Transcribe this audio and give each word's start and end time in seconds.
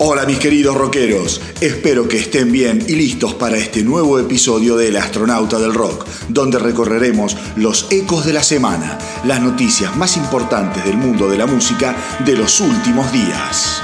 Hola 0.00 0.26
mis 0.26 0.38
queridos 0.38 0.76
rockeros, 0.76 1.40
espero 1.60 2.06
que 2.06 2.18
estén 2.18 2.52
bien 2.52 2.84
y 2.86 2.94
listos 2.94 3.34
para 3.34 3.56
este 3.56 3.82
nuevo 3.82 4.20
episodio 4.20 4.76
del 4.76 4.96
Astronauta 4.96 5.58
del 5.58 5.74
Rock, 5.74 6.06
donde 6.28 6.60
recorreremos 6.60 7.36
los 7.56 7.88
ecos 7.90 8.24
de 8.24 8.32
la 8.32 8.44
semana, 8.44 8.96
las 9.24 9.42
noticias 9.42 9.96
más 9.96 10.16
importantes 10.16 10.84
del 10.84 10.98
mundo 10.98 11.28
de 11.28 11.38
la 11.38 11.46
música 11.46 11.96
de 12.24 12.36
los 12.36 12.60
últimos 12.60 13.10
días. 13.10 13.82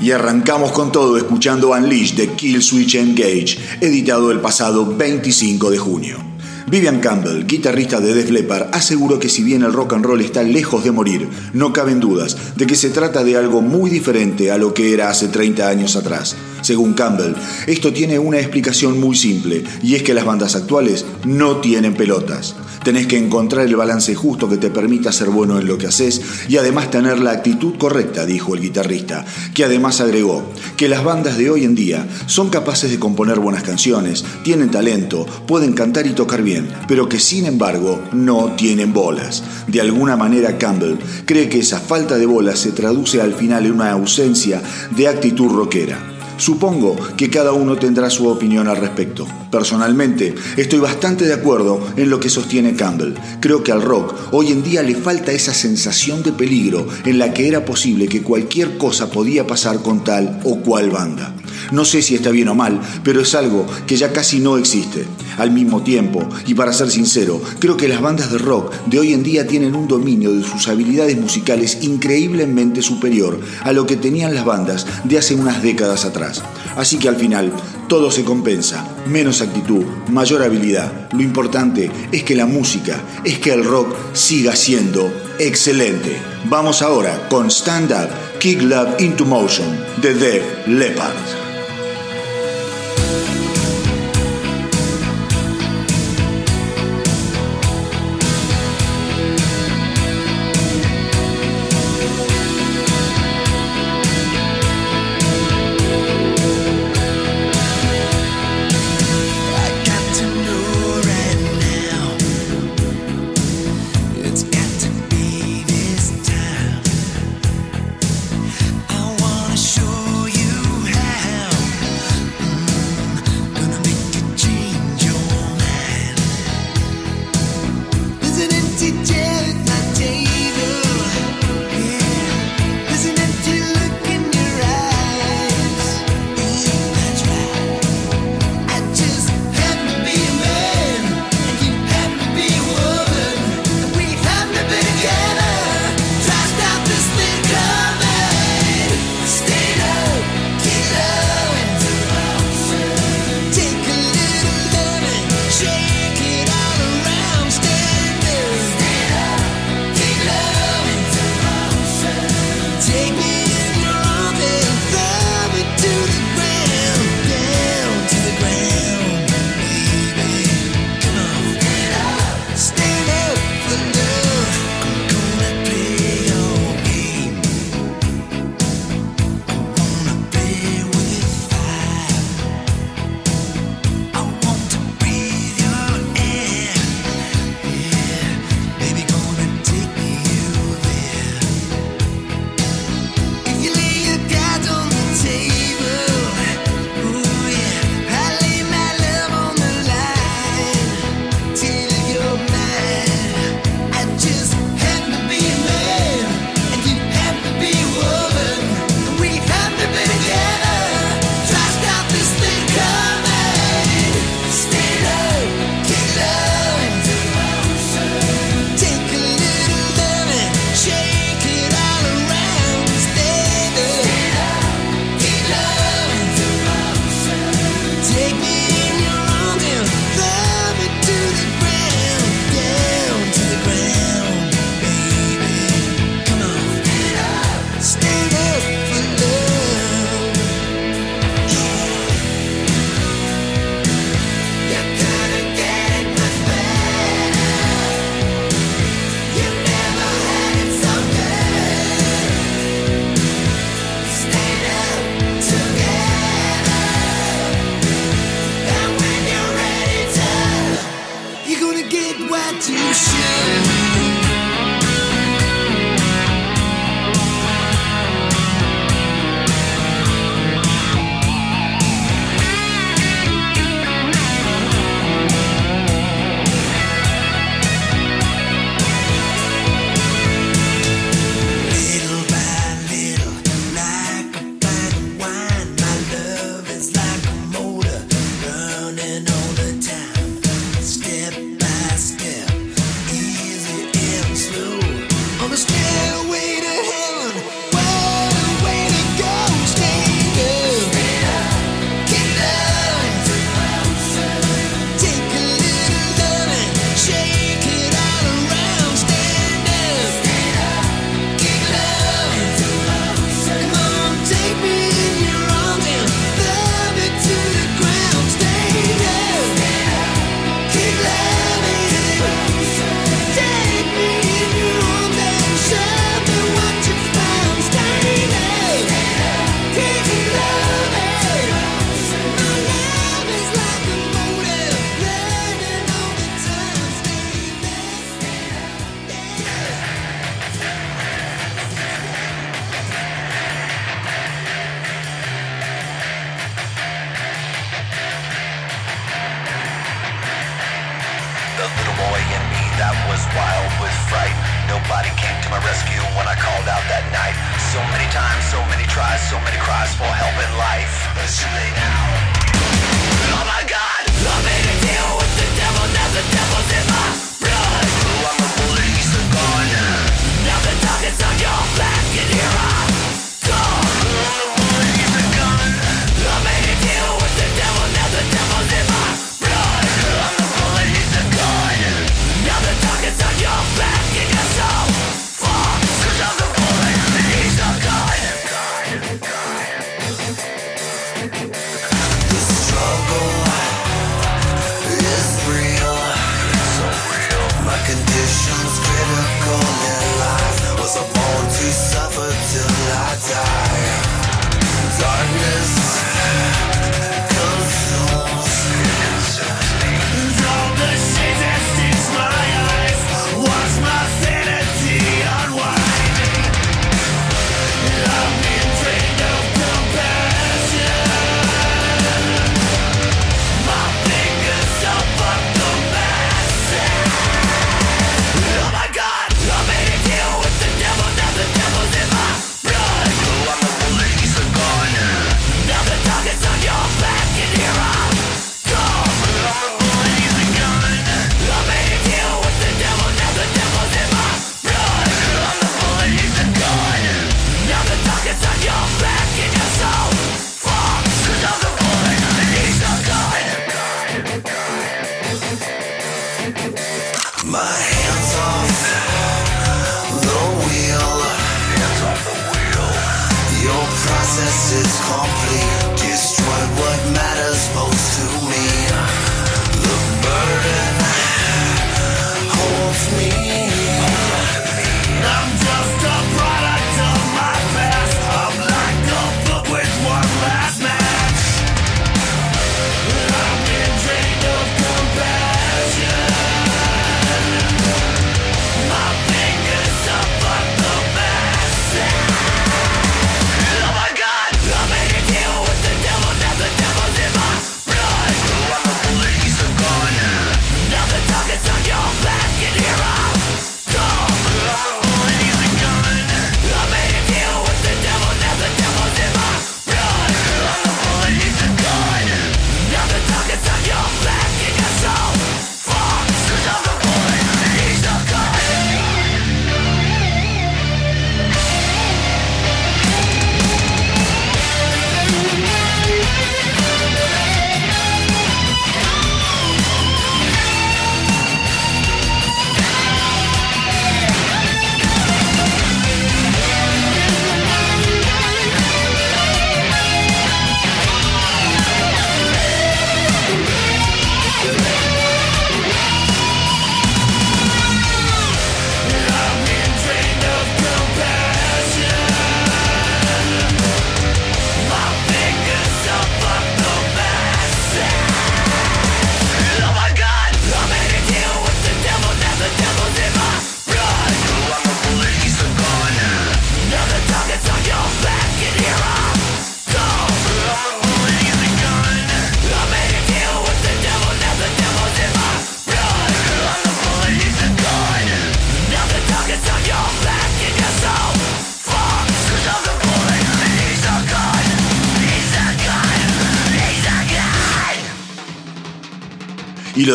Y 0.00 0.10
arrancamos 0.10 0.72
con 0.72 0.92
todo 0.92 1.16
escuchando 1.16 1.70
Unleash 1.70 2.14
de 2.14 2.28
Kill 2.28 2.62
Switch 2.62 2.96
Engage, 2.96 3.58
editado 3.80 4.30
el 4.30 4.40
pasado 4.40 4.86
25 4.86 5.70
de 5.70 5.78
junio. 5.78 6.34
Vivian 6.66 7.00
Campbell, 7.00 7.46
guitarrista 7.46 8.00
de 8.00 8.14
Def 8.14 8.30
Leppard, 8.30 8.68
aseguró 8.72 9.18
que 9.18 9.28
si 9.28 9.42
bien 9.42 9.62
el 9.62 9.72
rock 9.72 9.92
and 9.92 10.04
roll 10.04 10.20
está 10.22 10.42
lejos 10.42 10.82
de 10.82 10.92
morir, 10.92 11.28
no 11.52 11.72
caben 11.72 12.00
dudas 12.00 12.56
de 12.56 12.66
que 12.66 12.74
se 12.74 12.90
trata 12.90 13.22
de 13.22 13.36
algo 13.36 13.60
muy 13.60 13.90
diferente 13.90 14.50
a 14.50 14.56
lo 14.56 14.72
que 14.72 14.94
era 14.94 15.10
hace 15.10 15.28
30 15.28 15.68
años 15.68 15.94
atrás. 15.94 16.36
Según 16.64 16.94
Campbell, 16.94 17.34
esto 17.66 17.92
tiene 17.92 18.18
una 18.18 18.38
explicación 18.38 18.98
muy 18.98 19.14
simple, 19.14 19.62
y 19.82 19.96
es 19.96 20.02
que 20.02 20.14
las 20.14 20.24
bandas 20.24 20.56
actuales 20.56 21.04
no 21.26 21.58
tienen 21.58 21.92
pelotas. 21.92 22.54
Tenés 22.82 23.06
que 23.06 23.18
encontrar 23.18 23.66
el 23.66 23.76
balance 23.76 24.14
justo 24.14 24.48
que 24.48 24.56
te 24.56 24.70
permita 24.70 25.12
ser 25.12 25.28
bueno 25.28 25.58
en 25.58 25.66
lo 25.66 25.76
que 25.76 25.88
haces 25.88 26.22
y 26.48 26.56
además 26.56 26.90
tener 26.90 27.18
la 27.18 27.32
actitud 27.32 27.74
correcta, 27.76 28.24
dijo 28.24 28.54
el 28.54 28.62
guitarrista, 28.62 29.26
que 29.52 29.64
además 29.64 30.00
agregó 30.00 30.42
que 30.78 30.88
las 30.88 31.04
bandas 31.04 31.36
de 31.36 31.50
hoy 31.50 31.64
en 31.64 31.74
día 31.74 32.08
son 32.24 32.48
capaces 32.48 32.90
de 32.90 32.98
componer 32.98 33.40
buenas 33.40 33.62
canciones, 33.62 34.24
tienen 34.42 34.70
talento, 34.70 35.26
pueden 35.46 35.74
cantar 35.74 36.06
y 36.06 36.12
tocar 36.12 36.42
bien, 36.42 36.70
pero 36.88 37.10
que 37.10 37.20
sin 37.20 37.44
embargo 37.44 38.00
no 38.12 38.54
tienen 38.56 38.94
bolas. 38.94 39.42
De 39.66 39.82
alguna 39.82 40.16
manera 40.16 40.56
Campbell 40.56 40.96
cree 41.26 41.50
que 41.50 41.58
esa 41.58 41.78
falta 41.78 42.16
de 42.16 42.24
bolas 42.24 42.58
se 42.58 42.72
traduce 42.72 43.20
al 43.20 43.34
final 43.34 43.66
en 43.66 43.72
una 43.72 43.90
ausencia 43.90 44.62
de 44.96 45.08
actitud 45.08 45.50
rockera. 45.50 46.13
Supongo 46.36 46.96
que 47.16 47.30
cada 47.30 47.52
uno 47.52 47.76
tendrá 47.76 48.10
su 48.10 48.28
opinión 48.28 48.68
al 48.68 48.76
respecto. 48.76 49.26
Personalmente, 49.50 50.34
estoy 50.56 50.80
bastante 50.80 51.24
de 51.24 51.34
acuerdo 51.34 51.80
en 51.96 52.10
lo 52.10 52.18
que 52.18 52.28
sostiene 52.28 52.74
Campbell. 52.74 53.14
Creo 53.40 53.62
que 53.62 53.72
al 53.72 53.82
rock 53.82 54.14
hoy 54.32 54.50
en 54.50 54.62
día 54.62 54.82
le 54.82 54.96
falta 54.96 55.32
esa 55.32 55.54
sensación 55.54 56.22
de 56.22 56.32
peligro 56.32 56.86
en 57.04 57.18
la 57.18 57.32
que 57.32 57.46
era 57.46 57.64
posible 57.64 58.08
que 58.08 58.22
cualquier 58.22 58.78
cosa 58.78 59.10
podía 59.10 59.46
pasar 59.46 59.80
con 59.82 60.02
tal 60.02 60.40
o 60.44 60.56
cual 60.60 60.90
banda. 60.90 61.34
No 61.72 61.84
sé 61.84 62.02
si 62.02 62.14
está 62.14 62.30
bien 62.30 62.48
o 62.48 62.54
mal, 62.54 62.80
pero 63.02 63.20
es 63.20 63.34
algo 63.34 63.66
que 63.86 63.96
ya 63.96 64.12
casi 64.12 64.40
no 64.40 64.56
existe. 64.56 65.06
Al 65.38 65.50
mismo 65.50 65.82
tiempo, 65.82 66.28
y 66.46 66.54
para 66.54 66.72
ser 66.72 66.90
sincero, 66.90 67.40
creo 67.58 67.76
que 67.76 67.88
las 67.88 68.00
bandas 68.00 68.30
de 68.30 68.38
rock 68.38 68.72
de 68.86 68.98
hoy 68.98 69.12
en 69.12 69.22
día 69.22 69.46
tienen 69.46 69.74
un 69.74 69.88
dominio 69.88 70.32
de 70.32 70.44
sus 70.44 70.68
habilidades 70.68 71.18
musicales 71.18 71.78
increíblemente 71.82 72.82
superior 72.82 73.40
a 73.62 73.72
lo 73.72 73.86
que 73.86 73.96
tenían 73.96 74.34
las 74.34 74.44
bandas 74.44 74.86
de 75.04 75.18
hace 75.18 75.34
unas 75.34 75.62
décadas 75.62 76.04
atrás. 76.04 76.42
Así 76.76 76.98
que 76.98 77.08
al 77.08 77.16
final, 77.16 77.52
todo 77.88 78.10
se 78.10 78.24
compensa, 78.24 78.86
menos 79.06 79.40
actitud, 79.40 79.84
mayor 80.10 80.42
habilidad. 80.42 81.08
Lo 81.12 81.22
importante 81.22 81.90
es 82.12 82.22
que 82.22 82.34
la 82.34 82.46
música, 82.46 83.00
es 83.24 83.38
que 83.38 83.52
el 83.52 83.64
rock 83.64 83.94
siga 84.12 84.56
siendo 84.56 85.12
excelente. 85.38 86.16
Vamos 86.46 86.82
ahora 86.82 87.28
con 87.28 87.50
Stand 87.50 87.92
Up, 87.92 88.38
Kick 88.38 88.62
Love 88.62 89.00
Into 89.00 89.24
Motion 89.24 89.78
de 90.00 90.14
Def 90.14 90.66
Leppard. 90.66 91.43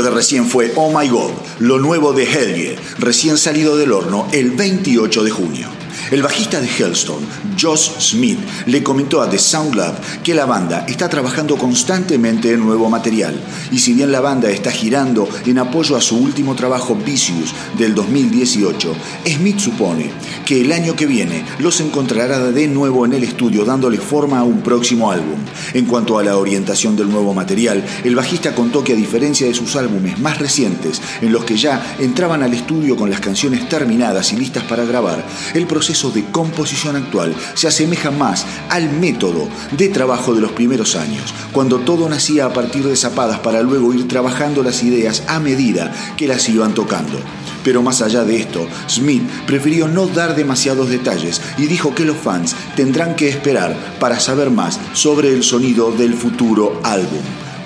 de 0.01 0.10
recién 0.10 0.48
fue 0.48 0.72
Oh 0.75 0.91
My 0.91 1.08
God, 1.08 1.32
lo 1.60 1.79
nuevo 1.79 2.13
de 2.13 2.24
Helge, 2.24 2.77
recién 2.98 3.38
salido 3.38 3.77
del 3.77 3.91
horno 3.91 4.27
el 4.32 4.51
28 4.51 5.24
de 5.24 5.32
junio. 5.32 5.79
El 6.12 6.24
bajista 6.24 6.60
de 6.60 6.68
Hellstone, 6.68 7.25
Josh 7.60 7.92
Smith, 8.00 8.39
le 8.66 8.82
comentó 8.82 9.22
a 9.22 9.30
The 9.30 9.38
Sound 9.38 9.75
Lab 9.75 9.94
que 10.24 10.34
la 10.34 10.46
banda 10.46 10.86
está 10.88 11.08
trabajando 11.08 11.56
constantemente 11.56 12.51
en 12.51 12.62
nuevo 12.62 12.89
material 12.89 13.39
y 13.72 13.78
si 13.78 13.94
bien 13.94 14.12
la 14.12 14.20
banda 14.20 14.50
está 14.50 14.72
girando 14.72 15.30
en 15.46 15.60
apoyo 15.60 15.96
a 15.96 16.01
su 16.01 16.18
último 16.18 16.56
trabajo 16.56 16.96
Vicious 16.96 17.54
del 17.78 17.94
2018, 17.94 18.96
Smith 19.28 19.60
supone 19.60 20.10
que 20.48 20.62
el 20.62 20.72
año 20.72 20.96
que 20.96 21.06
viene 21.06 21.46
los 21.60 21.80
encontrará 21.80 22.39
de 22.51 22.68
nuevo 22.68 23.06
en 23.06 23.13
el 23.13 23.24
estudio 23.24 23.63
dándole 23.63 23.98
forma 23.98 24.39
a 24.39 24.44
un 24.44 24.62
próximo 24.62 25.12
álbum. 25.12 25.38
En 25.74 25.86
cuanto 25.86 26.18
a 26.18 26.24
la 26.24 26.38
orientación 26.38 26.96
del 26.96 27.12
nuevo 27.12 27.36
material, 27.36 27.86
el 28.04 28.16
bajista 28.16 28.56
contó 28.56 28.84
que 28.84 28.94
a 28.94 28.96
diferencia 28.96 29.46
de 29.46 29.54
sus 29.54 29.75
álbumes 29.75 30.18
más 30.20 30.39
recientes, 30.39 31.01
en 31.22 31.32
los 31.32 31.46
que 31.46 31.56
ya 31.56 31.98
entraban 32.00 32.42
al 32.42 32.54
estudio 32.54 32.96
con 32.96 33.12
las 33.12 33.20
canciones 33.20 33.70
terminadas 33.70 34.34
y 34.34 34.38
listas 34.38 34.63
para 34.63 34.86
grabar, 34.86 35.24
el 35.54 35.68
proceso 35.68 35.99
de 36.08 36.24
composición 36.32 36.96
actual 36.96 37.36
se 37.56 37.68
asemeja 37.68 38.10
más 38.10 38.46
al 38.70 38.89
método 38.89 39.50
de 39.77 39.89
trabajo 39.89 40.34
de 40.34 40.39
los 40.39 40.53
primeros 40.53 40.96
años, 40.96 41.34
cuando 41.51 41.79
todo 41.79 42.08
nacía 42.08 42.46
a 42.46 42.53
partir 42.53 42.86
de 42.86 42.96
zapadas 42.96 43.39
para 43.39 43.62
luego 43.62 43.94
ir 43.94 44.08
trabajando 44.08 44.63
las 44.63 44.82
ideas 44.84 45.24
a 45.27 45.41
medida 45.41 45.91
que 46.15 46.27
las 46.27 46.48
iban 46.48 46.74
tocando. 46.74 47.20
Pero 47.65 47.82
más 47.82 48.01
allá 48.01 48.24
de 48.24 48.38
esto, 48.38 48.65
Smith 48.88 49.24
prefirió 49.46 49.89
no 49.89 50.08
dar 50.08 50.36
demasiados 50.36 50.89
detalles 50.89 51.41
y 51.58 51.65
dijo 51.65 51.94
que 51.94 52.06
los 52.06 52.18
fans 52.18 52.56
tendrán 52.77 53.15
que 53.15 53.27
esperar 53.27 53.75
para 54.00 54.22
saber 54.22 54.50
más 54.50 54.79
sobre 54.94 55.34
el 55.34 55.44
sonido 55.44 55.91
del 55.91 56.13
futuro 56.13 56.79
álbum. 56.84 57.22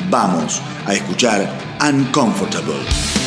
Vamos 0.09 0.59
a 0.87 0.93
escuchar 0.95 1.61
Uncomfortable. 1.79 3.22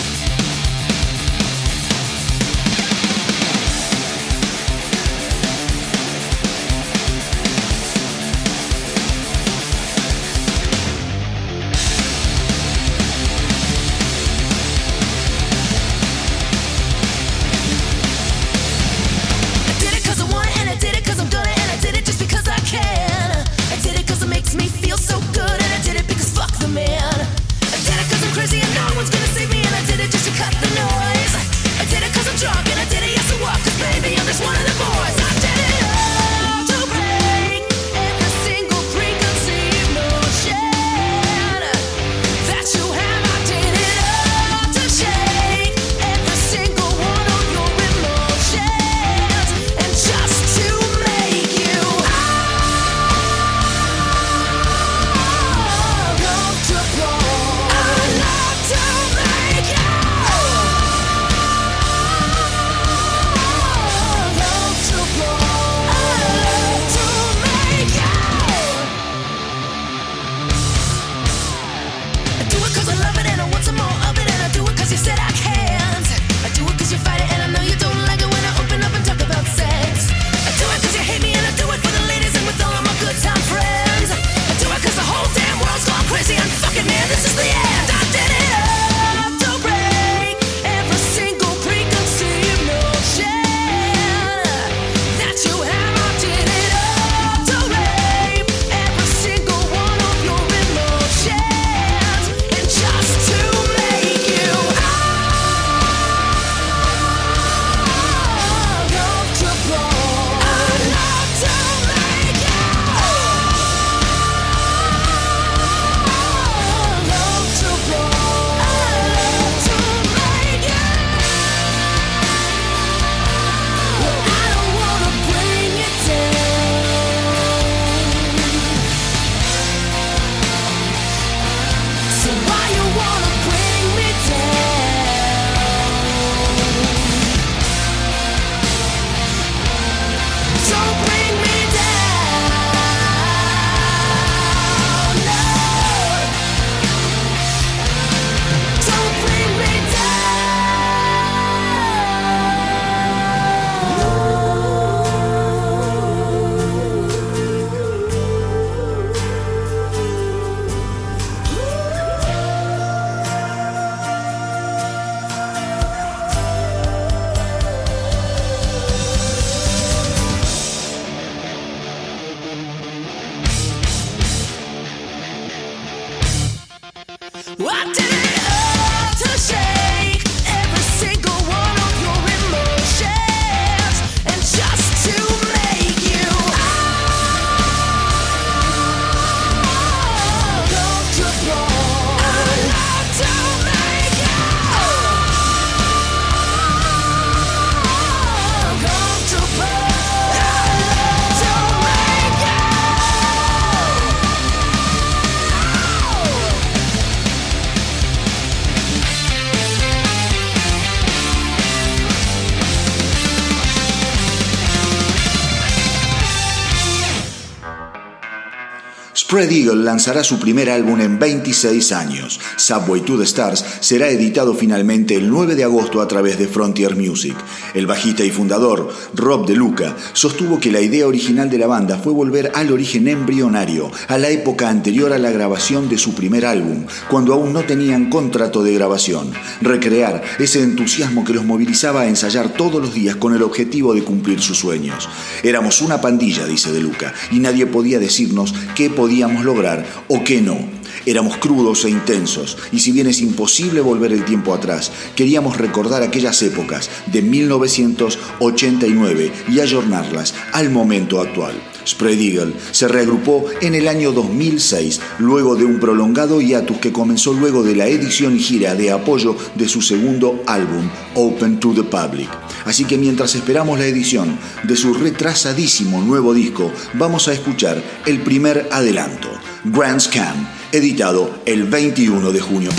Spread 219.37 219.53
Eagle 219.53 219.85
lanzará 219.85 220.25
su 220.25 220.41
primer 220.41 220.71
álbum 220.71 220.99
en 220.99 221.19
26 221.19 221.93
años. 221.93 222.41
Subway 222.57 223.03
to 223.03 223.19
the 223.19 223.25
Stars 223.25 223.63
será 223.81 224.09
editado 224.09 224.55
finalmente 224.55 225.15
el 225.15 225.29
9 225.29 225.55
de 225.55 225.65
agosto 225.65 226.01
a 226.01 226.09
través 226.09 226.39
de 226.39 226.49
Frontier 226.49 226.97
Music. 226.97 227.37
El 227.77 227.87
bajista 227.87 228.25
y 228.25 228.31
fundador, 228.31 228.89
Rob 229.13 229.47
De 229.47 229.55
Luca, 229.55 229.95
sostuvo 230.15 230.59
que 230.59 230.73
la 230.73 230.81
idea 230.81 231.07
original 231.07 231.51
de 231.51 231.59
la 231.59 231.67
banda 231.67 231.99
fue 231.99 232.11
volver 232.11 232.51
al 232.55 232.73
origen 232.73 233.07
embrionario, 233.07 233.91
a 234.09 234.17
la 234.17 234.31
época 234.31 234.71
anterior 234.71 235.13
a 235.13 235.19
la 235.19 235.31
grabación 235.31 235.91
de 235.91 235.99
su 235.99 236.15
primer 236.15 236.47
álbum, 236.47 236.87
cuando 237.11 237.35
aún 237.35 237.53
no 237.53 237.65
tenían 237.65 238.09
contrato 238.09 238.63
de 238.63 238.73
grabación. 238.73 239.31
Recrear 239.61 240.23
ese 240.39 240.63
entusiasmo 240.63 241.23
que 241.23 241.35
los 241.35 241.45
movilizaba 241.45 242.01
a 242.01 242.09
ensayar 242.09 242.55
todos 242.55 242.81
los 242.81 242.95
días 242.95 243.17
con 243.17 243.35
el 243.35 243.43
objetivo 243.43 243.93
de 243.93 244.05
cumplir 244.05 244.41
sus 244.41 244.57
sueños. 244.57 245.07
Éramos 245.43 245.83
una 245.83 246.01
pandilla, 246.01 246.47
dice 246.47 246.73
De 246.73 246.81
Luca, 246.81 247.13
y 247.31 247.41
nadie 247.41 247.67
podía 247.67 247.99
decirnos 247.99 248.55
qué 248.75 248.89
podíamos 248.89 249.45
lograr 249.45 249.85
o 250.09 250.25
qué 250.25 250.41
no. 250.41 250.76
Éramos 251.07 251.37
crudos 251.37 251.85
e 251.85 251.91
intensos, 251.91 252.59
y 252.73 252.81
si 252.81 252.91
bien 252.91 253.07
es 253.07 253.21
imposible 253.21 253.81
volver 253.81 254.13
el 254.13 254.25
tiempo 254.25 254.53
atrás, 254.53 254.91
queríamos 255.15 255.57
recordar 255.57 256.03
aquellas 256.03 256.43
épocas 256.43 256.91
de 257.07 257.23
1989 257.23 259.33
y 259.49 259.61
ayornarlas 259.61 260.35
al 260.53 260.71
momento 260.71 261.21
actual. 261.21 261.55
Spread 261.87 262.21
Eagle 262.21 262.55
se 262.73 262.89
reagrupó 262.89 263.45
en 263.61 263.77
el 263.77 263.87
año 263.87 264.11
2006, 264.11 265.01
luego 265.21 265.55
de 265.55 265.65
un 265.65 265.79
prolongado 265.79 266.41
hiatus 266.41 266.79
que 266.79 266.93
comenzó 266.93 267.33
luego 267.33 267.63
de 267.63 267.77
la 267.77 267.87
edición 267.87 268.35
y 268.35 268.41
gira 268.41 268.75
de 268.75 268.91
apoyo 268.91 269.37
de 269.55 269.69
su 269.69 269.83
segundo 269.83 270.43
álbum, 270.47 270.91
Open 271.15 271.61
to 271.61 271.73
the 271.73 271.85
Public. 271.85 272.29
Así 272.65 272.85
que 272.85 272.99
mientras 272.99 273.37
esperamos 273.37 273.79
la 273.79 273.87
edición 273.87 274.37
de 274.65 274.75
su 274.75 274.95
retrasadísimo 274.95 276.03
nuevo 276.03 276.35
disco, 276.35 276.73
vamos 276.95 277.29
a 277.29 277.33
escuchar 277.33 277.81
el 278.07 278.21
primer 278.23 278.69
adelanto, 278.73 279.31
Grand 279.65 280.01
Scam, 280.01 280.49
editado 280.73 281.31
el 281.47 281.65
21 281.65 282.33
de 282.33 282.41
junio. 282.41 282.71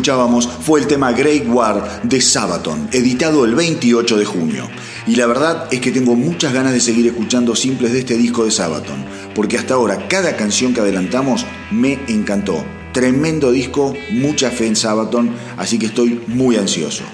Escuchábamos 0.00 0.48
fue 0.48 0.80
el 0.80 0.86
tema 0.86 1.12
Great 1.12 1.46
War 1.46 2.00
de 2.02 2.22
Sabaton, 2.22 2.88
editado 2.90 3.44
el 3.44 3.54
28 3.54 4.16
de 4.16 4.24
junio. 4.24 4.66
Y 5.06 5.16
la 5.16 5.26
verdad 5.26 5.68
es 5.70 5.82
que 5.82 5.92
tengo 5.92 6.14
muchas 6.14 6.54
ganas 6.54 6.72
de 6.72 6.80
seguir 6.80 7.06
escuchando 7.06 7.54
simples 7.54 7.92
de 7.92 7.98
este 7.98 8.16
disco 8.16 8.46
de 8.46 8.50
Sabaton, 8.50 9.04
porque 9.34 9.58
hasta 9.58 9.74
ahora 9.74 10.08
cada 10.08 10.36
canción 10.36 10.72
que 10.72 10.80
adelantamos 10.80 11.44
me 11.70 11.98
encantó. 12.08 12.64
Tremendo 12.94 13.52
disco, 13.52 13.94
mucha 14.10 14.50
fe 14.50 14.68
en 14.68 14.76
Sabaton, 14.76 15.34
así 15.58 15.78
que 15.78 15.86
estoy 15.86 16.22
muy 16.28 16.56
ansioso. 16.56 17.04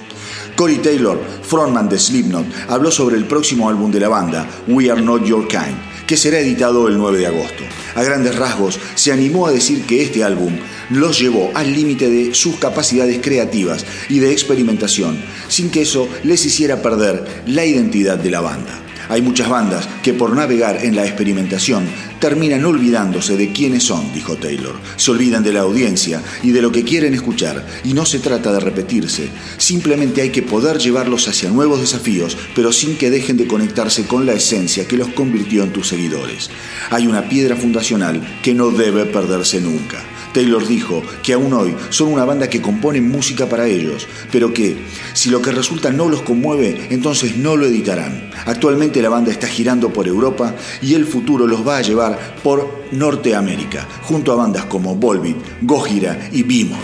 Corey 0.56 0.78
Taylor, 0.78 1.20
frontman 1.42 1.88
de 1.88 1.98
Slipknot, 1.98 2.46
habló 2.68 2.90
sobre 2.90 3.16
el 3.16 3.26
próximo 3.26 3.68
álbum 3.68 3.92
de 3.92 4.00
la 4.00 4.08
banda, 4.08 4.48
We 4.66 4.90
Are 4.90 5.02
Not 5.02 5.24
Your 5.24 5.46
Kind, 5.46 5.76
que 6.06 6.16
será 6.16 6.38
editado 6.40 6.88
el 6.88 6.96
9 6.96 7.18
de 7.18 7.26
agosto. 7.26 7.62
A 7.94 8.02
grandes 8.02 8.36
rasgos, 8.36 8.80
se 8.94 9.12
animó 9.12 9.46
a 9.46 9.52
decir 9.52 9.84
que 9.84 10.02
este 10.02 10.24
álbum 10.24 10.56
los 10.90 11.18
llevó 11.18 11.50
al 11.54 11.74
límite 11.74 12.08
de 12.08 12.34
sus 12.34 12.56
capacidades 12.56 13.20
creativas 13.22 13.84
y 14.08 14.18
de 14.18 14.32
experimentación, 14.32 15.22
sin 15.48 15.70
que 15.70 15.82
eso 15.82 16.08
les 16.24 16.44
hiciera 16.46 16.80
perder 16.80 17.44
la 17.46 17.66
identidad 17.66 18.16
de 18.16 18.30
la 18.30 18.40
banda. 18.40 18.85
Hay 19.08 19.22
muchas 19.22 19.48
bandas 19.48 19.88
que 20.02 20.12
por 20.12 20.34
navegar 20.34 20.84
en 20.84 20.96
la 20.96 21.04
experimentación 21.04 21.84
terminan 22.20 22.64
olvidándose 22.64 23.36
de 23.36 23.52
quiénes 23.52 23.84
son, 23.84 24.12
dijo 24.12 24.36
Taylor. 24.36 24.74
Se 24.96 25.10
olvidan 25.10 25.42
de 25.42 25.52
la 25.52 25.60
audiencia 25.60 26.22
y 26.42 26.50
de 26.50 26.62
lo 26.62 26.72
que 26.72 26.84
quieren 26.84 27.14
escuchar, 27.14 27.64
y 27.84 27.94
no 27.94 28.06
se 28.06 28.18
trata 28.18 28.52
de 28.52 28.60
repetirse. 28.60 29.28
Simplemente 29.58 30.22
hay 30.22 30.30
que 30.30 30.42
poder 30.42 30.78
llevarlos 30.78 31.28
hacia 31.28 31.50
nuevos 31.50 31.80
desafíos, 31.80 32.36
pero 32.54 32.72
sin 32.72 32.96
que 32.96 33.10
dejen 33.10 33.36
de 33.36 33.46
conectarse 33.46 34.06
con 34.06 34.26
la 34.26 34.32
esencia 34.32 34.88
que 34.88 34.96
los 34.96 35.08
convirtió 35.08 35.62
en 35.62 35.72
tus 35.72 35.88
seguidores. 35.88 36.50
Hay 36.90 37.06
una 37.06 37.28
piedra 37.28 37.56
fundacional 37.56 38.40
que 38.42 38.54
no 38.54 38.70
debe 38.70 39.04
perderse 39.06 39.60
nunca. 39.60 40.02
Taylor 40.36 40.66
dijo 40.66 41.02
que 41.22 41.32
aún 41.32 41.54
hoy 41.54 41.74
son 41.88 42.12
una 42.12 42.26
banda 42.26 42.50
que 42.50 42.60
compone 42.60 43.00
música 43.00 43.48
para 43.48 43.66
ellos, 43.66 44.06
pero 44.30 44.52
que 44.52 44.76
si 45.14 45.30
lo 45.30 45.40
que 45.40 45.50
resulta 45.50 45.90
no 45.90 46.10
los 46.10 46.20
conmueve, 46.20 46.88
entonces 46.90 47.38
no 47.38 47.56
lo 47.56 47.64
editarán. 47.64 48.30
Actualmente 48.44 49.00
la 49.00 49.08
banda 49.08 49.32
está 49.32 49.46
girando 49.46 49.94
por 49.94 50.06
Europa 50.06 50.54
y 50.82 50.92
el 50.92 51.06
futuro 51.06 51.46
los 51.46 51.66
va 51.66 51.78
a 51.78 51.82
llevar 51.82 52.36
por 52.42 52.84
Norteamérica, 52.92 53.88
junto 54.02 54.30
a 54.30 54.36
bandas 54.36 54.66
como 54.66 54.94
Volbeat, 54.94 55.38
Gojira 55.62 56.28
y 56.30 56.42
Bimo. 56.42 56.76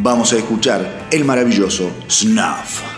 Vamos 0.00 0.32
a 0.32 0.38
escuchar 0.38 1.06
el 1.12 1.24
maravilloso 1.24 1.88
Snuff. 2.10 2.95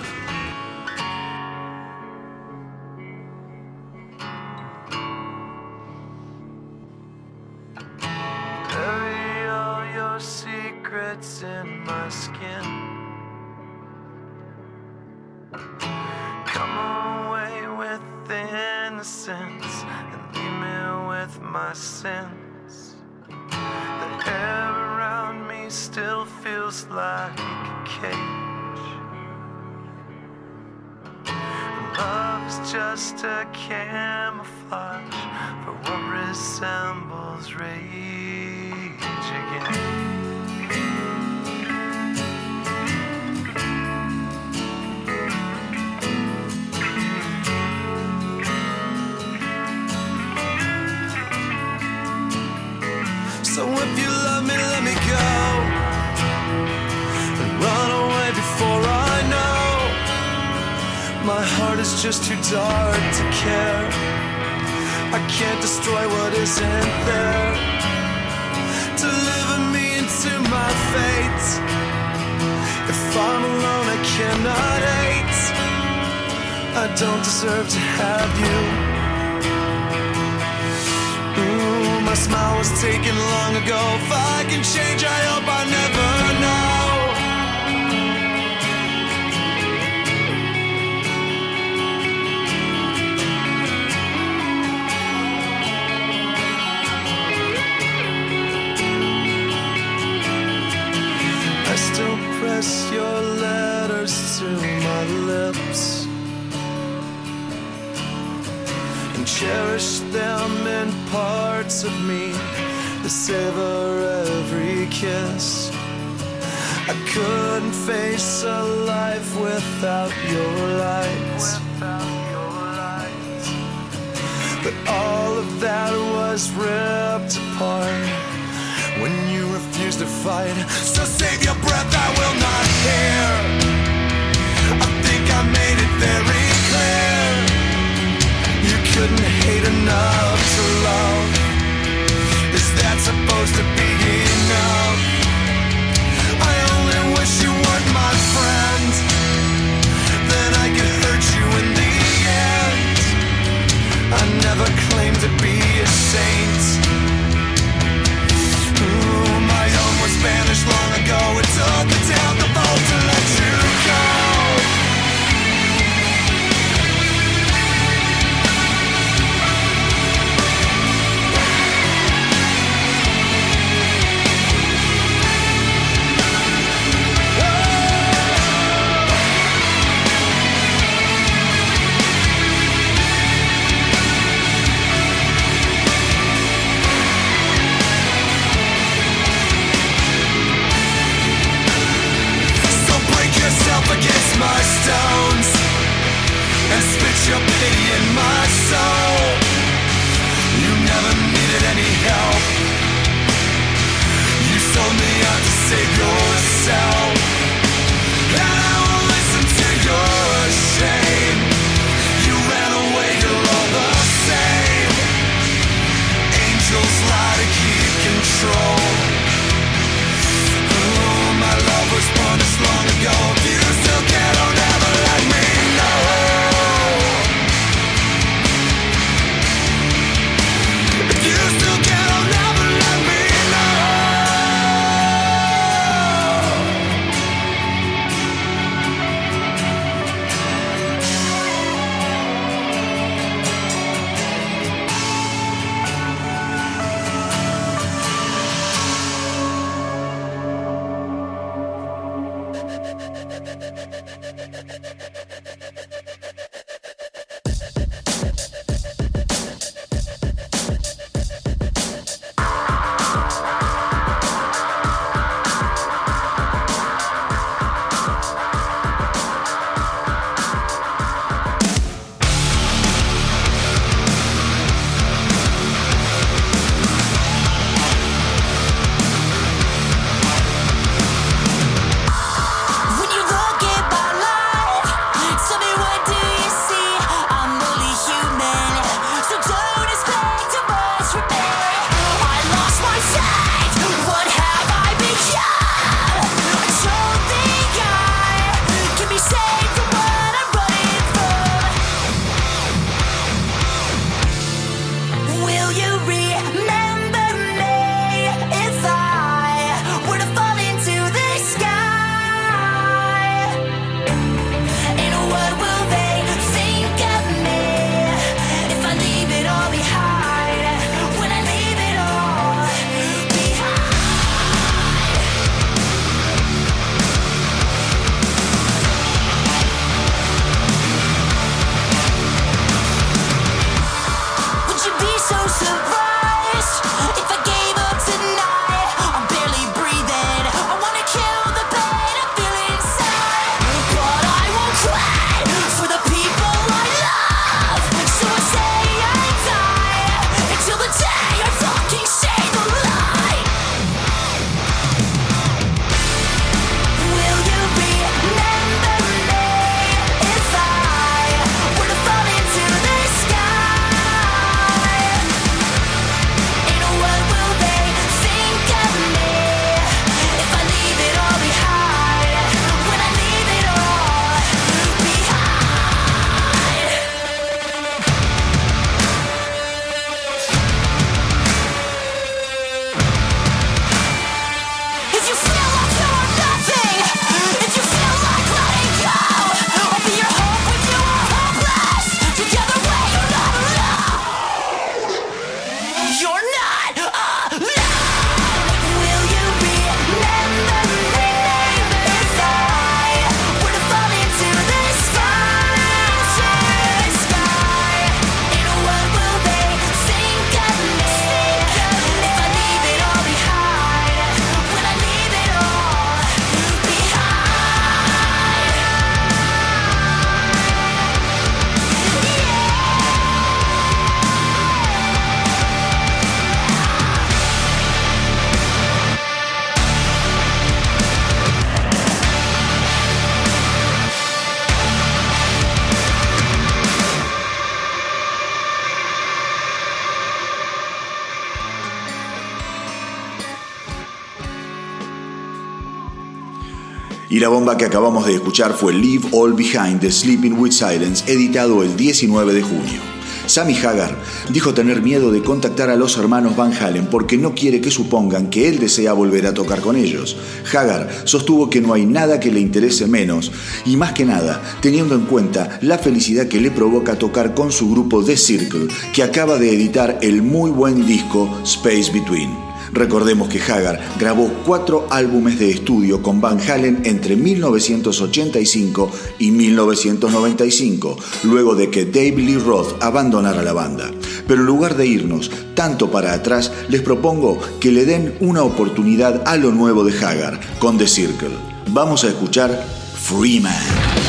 Y 447.39 447.41
la 447.41 447.51
bomba 447.51 447.77
que 447.77 447.85
acabamos 447.85 448.27
de 448.27 448.35
escuchar 448.35 448.73
fue 448.73 448.93
Leave 448.93 449.29
All 449.31 449.53
Behind 449.53 450.01
the 450.01 450.11
Sleeping 450.11 450.55
with 450.59 450.73
Silence, 450.73 451.23
editado 451.33 451.85
el 451.85 451.97
19 451.97 452.53
de 452.53 452.63
junio. 452.63 453.01
Sammy 453.47 453.77
Hagar 453.77 454.17
dijo 454.51 454.75
tener 454.75 455.03
miedo 455.03 455.31
de 455.31 455.41
contactar 455.41 455.89
a 455.89 455.95
los 455.95 456.19
hermanos 456.19 456.57
Van 456.57 456.73
Halen 456.73 457.07
porque 457.07 457.39
no 457.39 457.55
quiere 457.55 457.81
que 457.81 457.93
supongan 457.93 458.51
que 458.51 458.67
él 458.67 458.81
desea 458.81 459.13
volver 459.13 459.47
a 459.47 459.55
tocar 459.55 459.81
con 459.83 459.95
ellos. 459.95 460.37
Hagar 460.75 461.09
sostuvo 461.27 461.71
que 461.71 461.81
no 461.81 461.95
hay 461.95 462.07
nada 462.07 462.41
que 462.41 462.51
le 462.51 462.59
interese 462.59 463.07
menos 463.07 463.53
y 463.87 463.97
más 463.97 464.15
que 464.15 464.25
nada 464.25 464.61
teniendo 464.81 465.15
en 465.15 465.27
cuenta 465.27 465.79
la 465.81 465.97
felicidad 465.97 466.49
que 466.49 466.61
le 466.61 466.73
provoca 466.73 467.21
tocar 467.21 467.55
con 467.55 467.71
su 467.71 467.89
grupo 467.89 468.25
The 468.25 468.37
Circle 468.37 468.89
que 469.15 469.23
acaba 469.23 469.59
de 469.59 469.73
editar 469.73 470.19
el 470.23 470.43
muy 470.43 470.73
buen 470.73 471.07
disco 471.07 471.57
Space 471.63 472.11
Between. 472.13 472.68
Recordemos 472.93 473.49
que 473.49 473.61
Hagar 473.61 474.01
grabó 474.19 474.49
cuatro 474.65 475.07
álbumes 475.11 475.59
de 475.59 475.71
estudio 475.71 476.23
con 476.23 476.41
Van 476.41 476.61
Halen 476.61 477.03
entre 477.05 477.37
1985 477.37 479.11
y 479.39 479.51
1995, 479.51 481.17
luego 481.45 481.75
de 481.75 481.91
que 481.91 482.05
Dave 482.05 482.37
Lee 482.37 482.59
Roth 482.59 483.03
abandonara 483.03 483.63
la 483.63 483.73
banda. 483.73 484.11
Pero 484.47 484.61
en 484.61 484.67
lugar 484.67 484.97
de 484.97 485.07
irnos 485.07 485.51
tanto 485.75 486.11
para 486.11 486.33
atrás, 486.33 486.73
les 486.89 487.03
propongo 487.03 487.59
que 487.81 487.93
le 487.93 488.05
den 488.05 488.35
una 488.41 488.63
oportunidad 488.63 489.43
a 489.47 489.57
lo 489.57 489.73
nuevo 489.73 490.05
de 490.05 490.19
Hagar 490.19 490.61
con 490.79 490.99
The 490.99 491.07
Circle. 491.07 491.57
Vamos 491.91 492.25
a 492.25 492.29
escuchar 492.29 492.85
Freeman. 493.15 494.28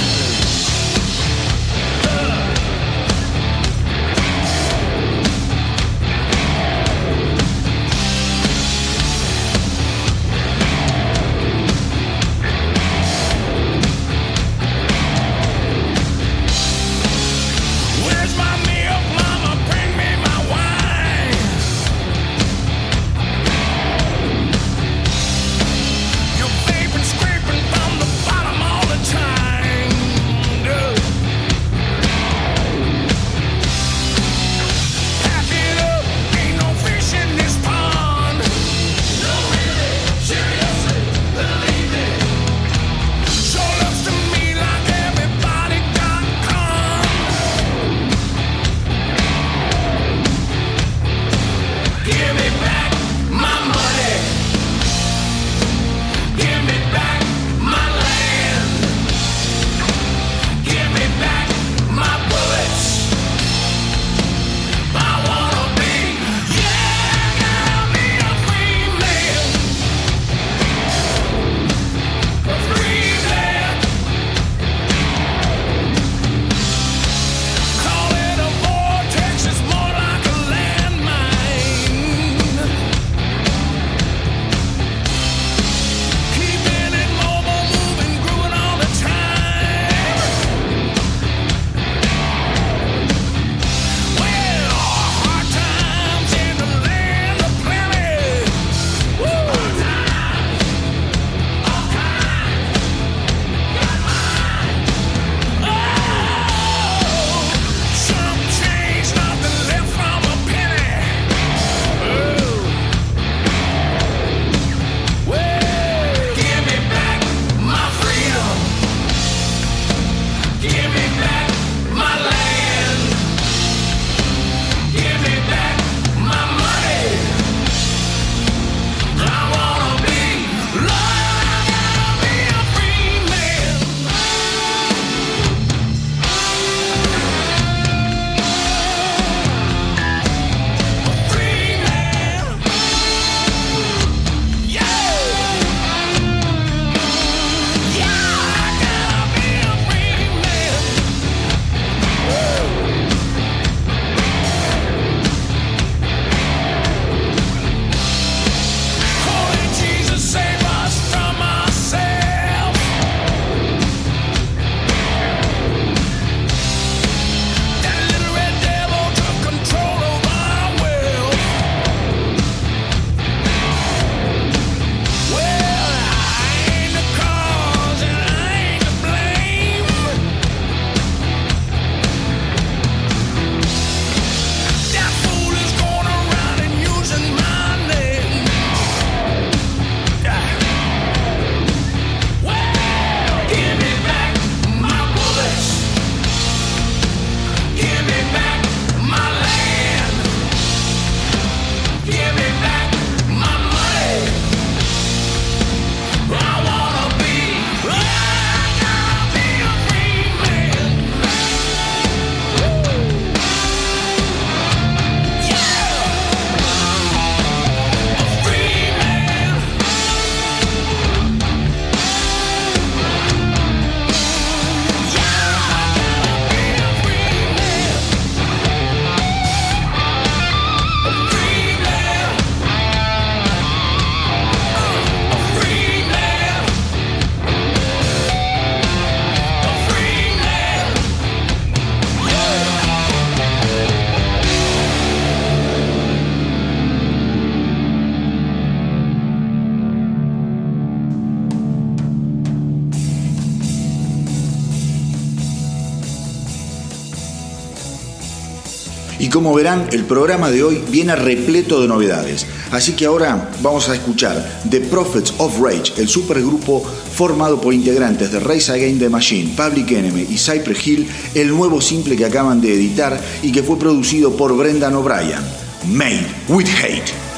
Como 259.40 259.56
verán, 259.56 259.88
el 259.94 260.04
programa 260.04 260.52
de 260.52 260.62
hoy 260.66 260.84
viene 260.90 261.16
repleto 261.16 261.80
de 261.80 261.88
novedades. 261.88 262.46
Así 262.72 262.92
que 262.92 263.06
ahora 263.06 263.50
vamos 263.62 263.88
a 263.88 263.96
escuchar 263.96 264.62
The 264.70 264.82
Prophets 264.82 265.34
of 265.38 265.62
Rage, 265.62 265.94
el 265.96 266.10
supergrupo 266.10 266.84
formado 266.84 267.62
por 267.62 267.74
integrantes 267.74 268.34
de 268.34 268.42
Race 268.42 268.70
Against 268.70 269.00
the 269.00 269.08
Machine, 269.08 269.54
Public 269.56 269.92
Enemy 269.92 270.28
y 270.30 270.38
Cypress 270.38 270.86
Hill, 270.86 271.08
el 271.36 271.48
nuevo 271.56 271.80
simple 271.80 272.18
que 272.18 272.26
acaban 272.26 272.60
de 272.60 272.74
editar 272.74 273.18
y 273.42 273.54
que 273.54 273.64
fue 273.64 273.80
producido 273.80 274.36
por 274.36 274.58
Brendan 274.58 274.96
O'Brien, 274.96 275.40
Made 275.88 276.28
with 276.50 276.68
Hate. 276.84 277.29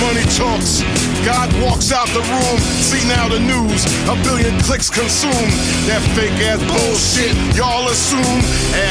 Money 0.00 0.24
talks. 0.36 0.84
God 1.24 1.48
walks 1.64 1.90
out 1.90 2.06
the 2.12 2.20
room. 2.20 2.58
See 2.84 3.02
now 3.08 3.28
the 3.28 3.40
news. 3.40 3.82
A 4.06 4.14
billion 4.22 4.52
clicks 4.62 4.90
consumed. 4.90 5.52
That 5.88 6.02
fake 6.12 6.36
ass 6.46 6.60
bullshit. 6.68 7.32
Y'all 7.56 7.88
assume. 7.88 8.40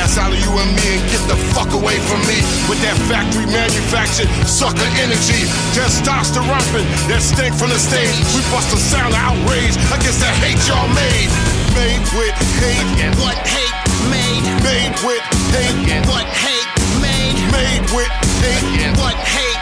Ass 0.01 0.18
out 0.18 0.34
of 0.34 0.39
you 0.39 0.51
and 0.51 0.72
me 0.76 0.99
and 0.99 1.03
get 1.14 1.22
the 1.30 1.38
fuck 1.53 1.72
away 1.78 2.01
from 2.10 2.20
me. 2.26 2.41
With 2.68 2.82
that 2.82 2.97
factory 3.06 3.45
manufactured 3.45 4.28
sucker 4.49 4.89
energy. 4.99 5.45
Testosterone 5.78 6.86
that 7.08 7.22
stink 7.22 7.53
from 7.56 7.70
the 7.70 7.80
stage. 7.80 8.16
We 8.34 8.41
bust 8.49 8.74
a 8.74 8.80
sound 8.80 9.14
of 9.14 9.22
outrage 9.22 9.78
against 9.93 10.20
the 10.20 10.32
hate 10.41 10.60
y'all 10.68 10.89
made. 10.91 11.30
Made 11.78 12.03
with 12.18 12.36
hate. 12.60 13.06
And 13.06 13.14
what 13.22 13.38
hate 13.45 13.78
made? 14.10 14.43
Made 14.66 14.95
with 15.06 15.24
hate. 15.53 15.78
And 15.91 16.03
what 16.10 16.26
hate 16.26 16.70
made? 16.99 17.38
Made 17.53 17.86
with 17.93 18.12
hate. 18.41 18.66
And 18.84 18.97
what 18.97 19.16
hate 19.16 19.32
made? 19.32 19.32
Made 19.32 19.45
with 19.45 19.55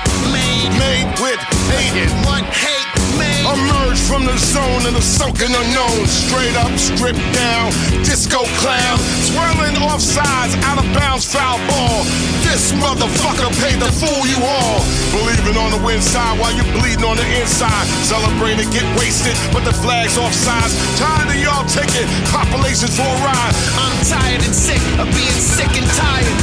hate. 1.93 2.09
And 2.09 2.25
what 2.25 2.43
hate 2.49 2.89
made? 3.17 3.45
Emerge 3.45 4.01
from 4.01 4.25
the 4.25 4.37
zone 4.37 4.89
in 4.89 4.93
the 4.97 5.01
sunken 5.01 5.53
unknown. 5.53 6.05
Straight 6.09 6.55
up, 6.57 6.73
stripped 6.77 7.21
down, 7.33 7.69
disco 8.01 8.43
clown. 8.59 8.97
Swirling 9.21 9.77
off 9.85 10.01
sides, 10.01 10.57
out 10.65 10.81
of 10.81 10.87
bounds, 10.97 11.25
foul 11.29 11.61
ball. 11.69 12.03
This 12.41 12.73
motherfucker 12.81 13.49
paid 13.61 13.77
to 13.79 13.89
fool 13.93 14.25
you 14.25 14.41
all. 14.41 14.81
Believing 15.13 15.57
on 15.57 15.69
the 15.71 15.81
win 15.85 16.01
side 16.01 16.37
while 16.39 16.53
you 16.53 16.65
bleeding 16.73 17.05
on 17.05 17.17
the 17.17 17.27
inside. 17.37 17.85
Celebrate 18.01 18.57
and 18.57 18.69
get 18.73 18.85
wasted, 18.97 19.37
but 19.53 19.63
the 19.63 19.73
flag's 19.73 20.17
off 20.17 20.33
sides. 20.33 20.73
Tired 20.97 21.29
of 21.29 21.37
y'all 21.37 21.65
taking 21.69 22.09
compilations 22.33 22.97
for 22.97 23.05
a 23.05 23.19
ride. 23.21 23.53
I'm 23.77 23.95
tired 24.05 24.41
and 24.41 24.55
sick 24.55 24.81
of 24.97 25.07
being 25.13 25.39
sick 25.41 25.71
and 25.77 25.87
tired. 25.93 26.37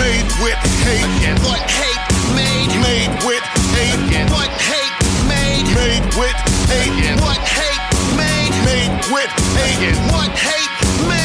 Made 0.00 0.28
with 0.40 0.58
hate. 0.84 1.08
What 1.44 1.60
hate 1.68 2.02
made? 2.34 2.70
Made 2.80 3.12
with 3.26 3.57
hate. 3.78 4.16
And 4.16 4.30
what 4.30 4.50
hate 4.70 4.96
made? 5.28 5.66
Made 5.74 6.04
with 6.18 6.38
hate. 6.70 6.98
And 7.06 7.20
what 7.20 7.38
hate 7.38 7.84
made? 8.16 8.52
Made 8.66 8.90
with 9.12 9.30
hate. 9.56 9.88
And 9.88 10.12
what 10.12 10.30
hate 10.30 11.08
made? 11.08 11.17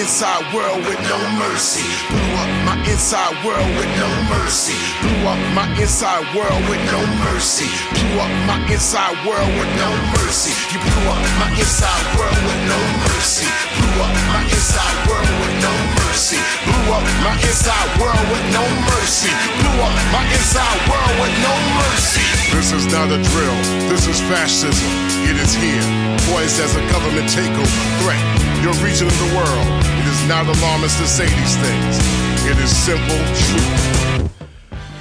Inside 0.00 0.40
world 0.56 0.80
with 0.88 0.96
no 1.12 1.18
mercy. 1.36 1.84
Blew 2.08 2.32
up 2.40 2.48
my 2.64 2.76
inside 2.88 3.36
world 3.44 3.68
with 3.76 3.90
no 4.00 4.08
mercy. 4.32 4.72
Blew 5.04 5.28
up 5.28 5.36
my 5.52 5.68
inside 5.76 6.24
world 6.32 6.62
with 6.72 6.80
no 6.88 7.04
mercy. 7.28 7.68
Blew 7.92 8.16
up 8.16 8.32
my 8.48 8.56
inside 8.72 9.12
world 9.28 9.52
with 9.60 9.68
no 9.76 9.90
mercy. 10.16 10.56
You 10.72 10.80
blew 10.80 11.04
up 11.04 11.20
my 11.36 11.52
inside 11.52 12.04
world 12.16 12.40
with 12.48 12.62
no 12.64 12.80
mercy. 13.12 13.44
Blew 13.76 14.00
up 14.00 14.16
my 14.32 14.40
inside 14.48 14.96
world 15.04 15.34
with 15.44 15.56
no 15.60 15.74
mercy. 16.00 16.40
Blew 16.64 16.96
up 16.96 17.04
my 17.20 17.36
inside 17.44 17.90
world 18.00 18.24
with 18.32 18.46
no 18.56 18.64
mercy. 18.88 19.28
Blew 19.60 19.84
up 19.84 19.96
my 20.16 20.24
inside 20.32 20.80
world 20.88 21.14
with 21.20 21.34
no 21.44 21.54
mercy. 21.76 22.24
This 22.56 22.72
is 22.72 22.88
not 22.88 23.12
a 23.12 23.20
drill. 23.20 23.58
This 23.92 24.08
is 24.08 24.18
fascism. 24.32 24.90
It 25.28 25.36
is 25.36 25.52
here, 25.52 25.84
poised 26.32 26.56
as 26.56 26.72
a 26.72 26.82
government 26.88 27.28
takeover 27.28 27.84
threat. 28.00 28.49
Your 28.62 28.74
region 28.84 29.06
of 29.06 29.18
the 29.18 29.34
world. 29.34 29.66
It 29.96 30.06
is 30.06 30.28
not 30.28 30.44
alarmist 30.44 30.98
to 30.98 31.06
say 31.06 31.24
these 31.24 31.56
things. 31.56 31.96
It 32.44 32.58
is 32.58 32.70
simple 32.70 33.16
truth. 33.34 34.19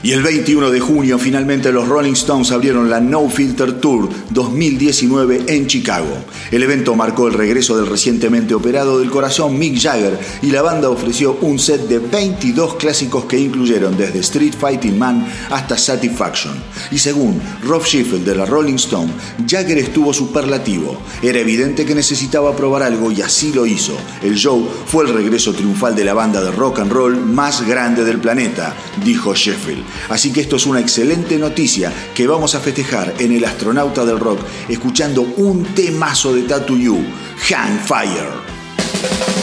Y 0.01 0.13
el 0.13 0.23
21 0.23 0.71
de 0.71 0.79
junio 0.79 1.19
finalmente 1.19 1.73
los 1.73 1.89
Rolling 1.89 2.13
Stones 2.13 2.51
abrieron 2.51 2.89
la 2.89 3.01
No 3.01 3.29
Filter 3.29 3.81
Tour 3.81 4.07
2019 4.29 5.43
en 5.47 5.67
Chicago. 5.67 6.23
El 6.51 6.63
evento 6.63 6.95
marcó 6.95 7.27
el 7.27 7.33
regreso 7.33 7.75
del 7.75 7.85
recientemente 7.85 8.53
operado 8.53 8.99
del 8.99 9.09
corazón 9.09 9.59
Mick 9.59 9.77
Jagger 9.77 10.17
y 10.41 10.51
la 10.51 10.61
banda 10.61 10.89
ofreció 10.89 11.37
un 11.41 11.59
set 11.59 11.81
de 11.89 11.99
22 11.99 12.75
clásicos 12.75 13.25
que 13.25 13.37
incluyeron 13.37 13.97
desde 13.97 14.19
Street 14.19 14.53
Fighting 14.57 14.97
Man 14.97 15.27
hasta 15.49 15.77
Satisfaction. 15.77 16.53
Y 16.91 16.97
según 16.97 17.41
Rob 17.63 17.83
Sheffield 17.83 18.25
de 18.25 18.35
la 18.35 18.45
Rolling 18.45 18.75
Stone, 18.75 19.11
Jagger 19.45 19.79
estuvo 19.79 20.13
superlativo. 20.13 20.97
Era 21.21 21.39
evidente 21.39 21.85
que 21.85 21.93
necesitaba 21.93 22.55
probar 22.55 22.83
algo 22.83 23.11
y 23.11 23.21
así 23.21 23.51
lo 23.51 23.65
hizo. 23.65 23.97
El 24.23 24.35
show 24.35 24.65
fue 24.85 25.03
el 25.03 25.13
regreso 25.13 25.53
triunfal 25.53 25.93
de 25.93 26.05
la 26.05 26.13
banda 26.13 26.41
de 26.41 26.51
rock 26.51 26.79
and 26.79 26.91
roll 26.93 27.17
más 27.17 27.67
grande 27.67 28.05
del 28.05 28.19
planeta, 28.19 28.73
dijo 29.03 29.35
Sheffield. 29.35 29.88
Así 30.09 30.31
que 30.31 30.41
esto 30.41 30.55
es 30.55 30.65
una 30.65 30.79
excelente 30.79 31.37
noticia 31.37 31.91
que 32.13 32.27
vamos 32.27 32.55
a 32.55 32.59
festejar 32.59 33.15
en 33.19 33.31
el 33.31 33.45
astronauta 33.45 34.05
del 34.05 34.19
rock 34.19 34.39
escuchando 34.67 35.21
un 35.21 35.63
temazo 35.75 36.33
de 36.33 36.43
Tattoo 36.43 36.77
You, 36.77 37.03
Hang 37.49 37.79
Fire. 37.79 39.38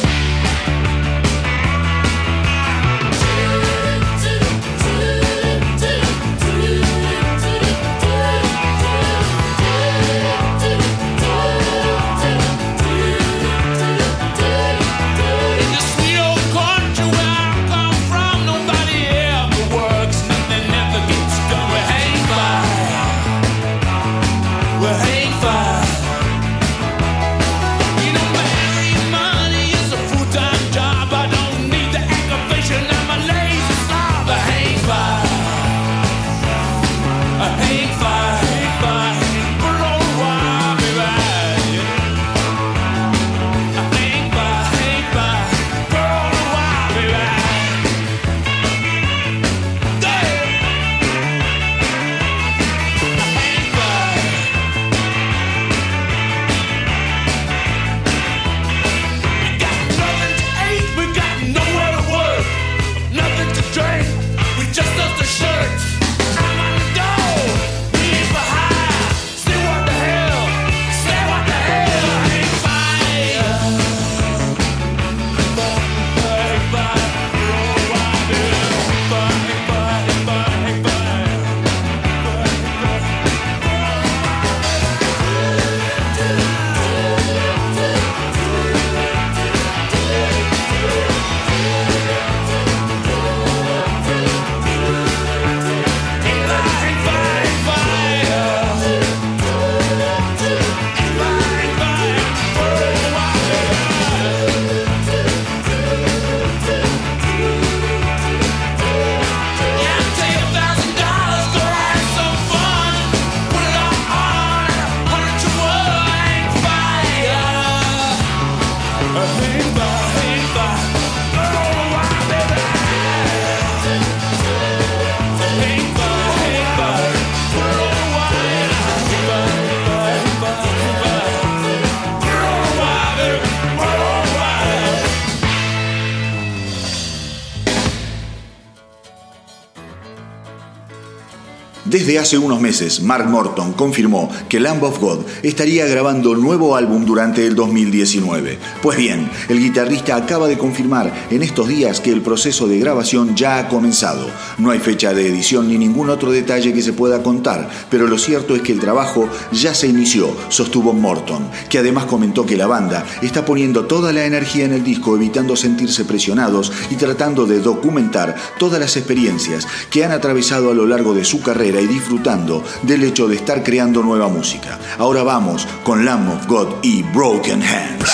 Desde 142.07 142.21
hace 142.21 142.39
unos 142.39 142.61
meses, 142.61 143.03
Mark 143.03 143.29
Morton 143.29 143.73
confirmó 143.73 144.31
que 144.49 144.61
Lamb 144.61 144.85
of 144.85 145.01
God 145.01 145.25
estaría 145.43 145.87
grabando 145.87 146.37
nuevo 146.37 146.77
álbum 146.77 147.05
durante 147.05 147.45
el 147.45 147.57
2019. 147.57 148.61
Pues 148.81 148.97
bien, 148.97 149.29
el 149.49 149.59
guitarrista 149.59 150.15
acaba 150.15 150.47
de 150.47 150.57
confirmar 150.57 151.13
en 151.33 151.43
estos 151.43 151.67
días 151.67 152.01
que 152.01 152.13
el 152.13 152.23
proceso 152.23 152.69
de 152.69 152.79
grabación 152.79 153.35
ya 153.35 153.59
ha 153.59 153.67
comenzado. 153.67 154.31
No 154.57 154.71
hay 154.71 154.79
fecha 154.79 155.15
de 155.15 155.27
edición 155.27 155.67
ni 155.67 155.79
ningún 155.79 156.09
otro 156.09 156.31
detalle 156.31 156.73
que 156.73 156.81
se 156.81 156.93
pueda 156.93 157.25
contar, 157.25 157.69
pero 157.91 158.07
lo 158.07 158.19
cierto 158.19 158.55
es 158.55 158.63
que 158.63 158.71
el 158.71 158.79
trabajo 158.79 159.29
ya 159.51 159.75
se 159.75 159.89
inició, 159.89 160.31
sostuvo 160.49 160.93
Morton, 160.93 161.51
que 161.69 161.79
además 161.79 162.05
comentó 162.05 162.47
que 162.47 162.57
la 162.57 162.69
banda 162.69 163.05
está 163.21 163.45
poniendo 163.45 163.87
toda 163.87 164.13
la 164.13 164.27
energía 164.27 164.65
en 164.65 164.75
el 164.75 164.85
disco, 164.85 165.17
evitando 165.17 165.57
sentirse 165.57 166.05
presionados 166.05 166.71
y 166.89 166.95
tratando 166.95 167.47
de 167.47 167.59
documentar 167.59 168.37
todas 168.61 168.79
las 168.79 168.97
experiencias 168.97 169.67
que 169.91 170.05
han 170.05 170.13
atravesado 170.13 170.71
a 170.71 170.75
lo 170.75 170.87
largo 170.87 171.13
de 171.13 171.25
su 171.25 171.43
carrera 171.43 171.81
y 171.81 171.96
disfrutando 171.97 172.63
del 172.83 173.05
hecho 173.05 173.27
de 173.27 173.37
estar 173.37 173.63
creando 173.63 174.03
nueva 174.03 174.29
música. 174.29 174.79
Ahora 174.99 175.23
vamos 175.23 175.67
con 175.83 176.05
Lamb 176.05 176.31
of 176.31 176.47
God 176.47 176.75
y 176.83 177.03
Broken 177.03 177.63
Hands. 177.63 178.05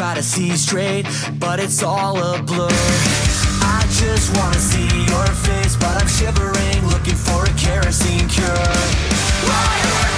try 0.00 0.14
to 0.14 0.22
see 0.22 0.56
straight, 0.56 1.04
but 1.38 1.60
it's 1.60 1.82
all 1.82 2.16
a 2.16 2.42
blur. 2.42 2.68
I 3.60 3.86
just 4.00 4.34
wanna 4.34 4.58
see 4.58 4.88
your 5.04 5.26
face, 5.44 5.76
but 5.76 5.94
I'm 6.00 6.08
shivering, 6.08 6.86
looking 6.86 7.14
for 7.14 7.44
a 7.44 7.52
kerosene 7.58 8.26
cure. 8.26 10.09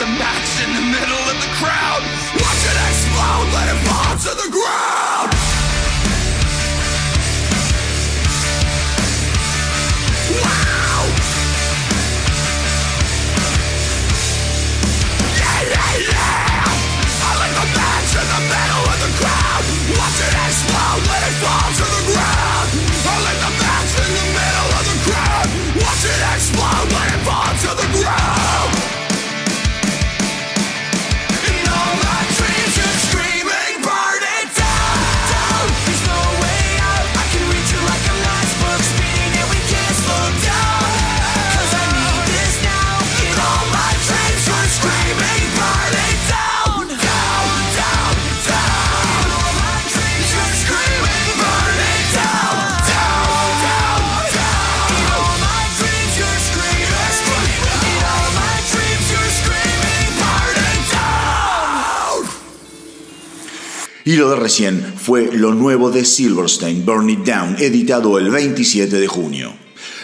the 0.00 0.06
match. 0.06 0.59
Y 64.10 64.16
lo 64.16 64.28
de 64.30 64.34
recién 64.34 64.94
fue 64.96 65.30
lo 65.30 65.54
nuevo 65.54 65.92
de 65.92 66.04
Silverstein, 66.04 66.84
Burn 66.84 67.08
It 67.10 67.20
Down, 67.20 67.54
editado 67.60 68.18
el 68.18 68.28
27 68.28 68.98
de 68.98 69.06
junio. 69.06 69.52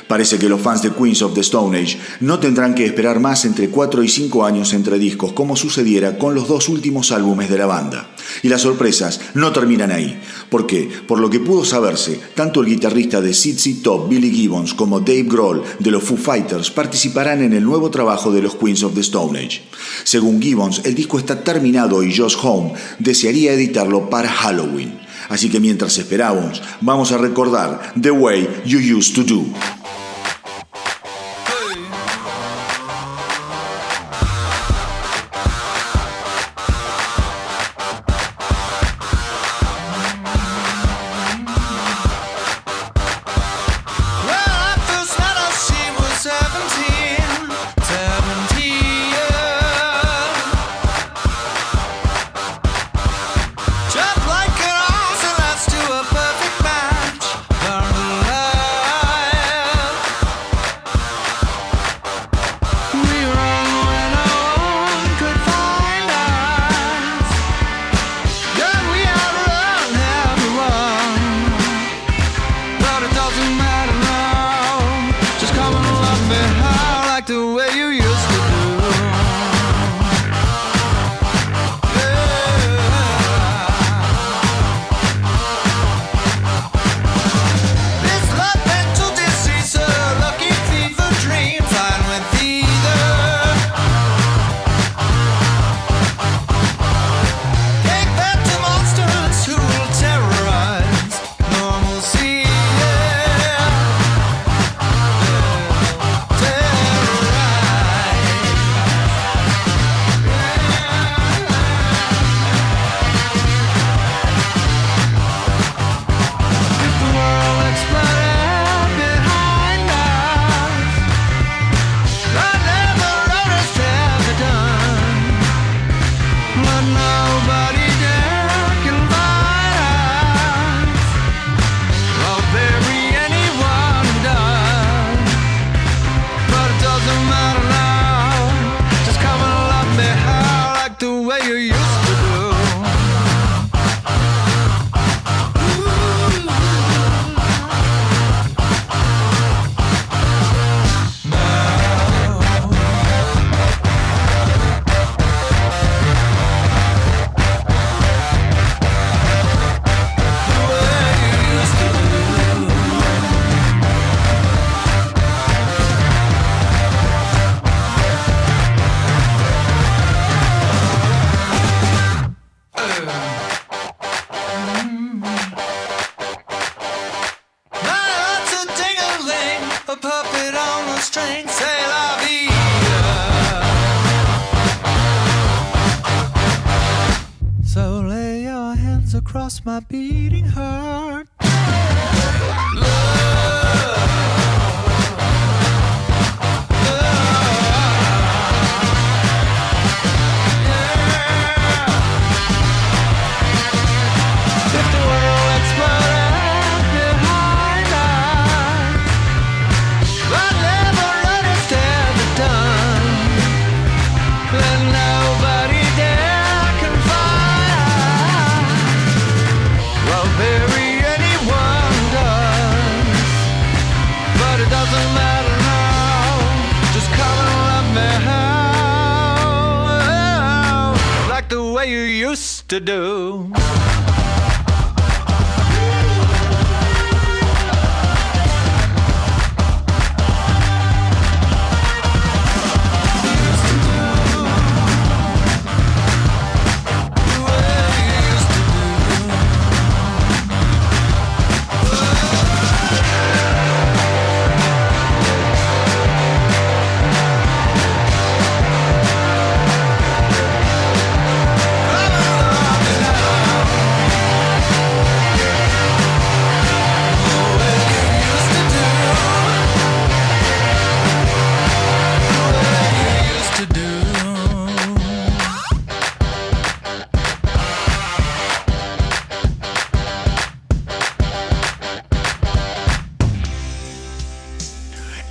Parece 0.09 0.39
que 0.39 0.49
los 0.49 0.61
fans 0.61 0.83
de 0.83 0.93
Queens 0.93 1.23
of 1.23 1.35
the 1.35 1.41
Stone 1.41 1.77
Age 1.77 1.99
no 2.21 2.39
tendrán 2.39 2.75
que 2.75 2.87
esperar 2.87 3.19
más 3.19 3.45
entre 3.45 3.71
4 3.71 4.05
y 4.05 4.09
5 4.09 4.45
años 4.45 4.73
entre 4.73 4.99
discos 4.99 5.33
como 5.33 5.57
sucediera 5.57 6.17
con 6.17 6.35
los 6.35 6.47
dos 6.47 6.69
últimos 6.69 7.11
álbumes 7.11 7.51
de 7.51 7.59
la 7.59 7.67
banda. 7.67 8.11
Y 8.43 8.49
las 8.49 8.63
sorpresas 8.63 9.21
no 9.35 9.53
terminan 9.53 9.91
ahí, 9.91 10.21
porque, 10.49 10.89
por 11.07 11.19
lo 11.19 11.29
que 11.29 11.41
pudo 11.41 11.65
saberse, 11.65 12.21
tanto 12.35 12.61
el 12.61 12.67
guitarrista 12.67 13.21
de 13.21 13.35
ZZ 13.35 13.83
Top, 13.83 14.09
Billy 14.09 14.31
Gibbons, 14.31 14.75
como 14.75 15.01
Dave 15.01 15.25
Grohl 15.25 15.63
de 15.79 15.91
los 15.91 16.05
Foo 16.05 16.17
Fighters 16.17 16.71
participarán 16.71 17.43
en 17.43 17.53
el 17.53 17.65
nuevo 17.65 17.91
trabajo 17.91 18.31
de 18.31 18.43
los 18.43 18.55
Queens 18.55 18.85
of 18.85 18.95
the 18.95 19.01
Stone 19.01 19.39
Age. 19.39 19.63
Según 20.05 20.41
Gibbons, 20.41 20.83
el 20.85 20.95
disco 20.95 21.19
está 21.19 21.43
terminado 21.43 22.03
y 22.03 22.17
Josh 22.17 22.37
Home 22.43 22.75
desearía 22.99 23.53
editarlo 23.53 24.09
para 24.09 24.29
Halloween. 24.29 25.01
Así 25.29 25.49
que 25.49 25.61
mientras 25.61 25.99
esperábamos, 25.99 26.63
vamos 26.81 27.11
a 27.13 27.19
recordar 27.19 27.93
The 28.01 28.13
Way 28.13 28.63
You 28.65 28.97
Used 28.97 29.15
to 29.17 29.25
Do. 29.25 29.45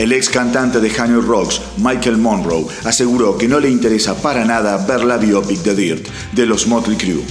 El 0.06 0.14
ex 0.14 0.30
cantante 0.30 0.80
de 0.80 1.02
Honey 1.02 1.20
Rocks, 1.20 1.60
Michael 1.78 2.20
Monroe, 2.20 2.68
aseguró 2.84 3.40
que 3.40 3.48
no 3.48 3.60
le 3.60 3.72
interesa 3.72 4.14
para 4.14 4.46
nada 4.46 4.78
ver 4.86 5.04
la 5.04 5.18
biopic 5.18 5.64
de 5.64 5.74
Dirt 5.74 6.08
de 6.32 6.46
los 6.46 6.68
Motley 6.68 6.96
Crue. 6.96 7.24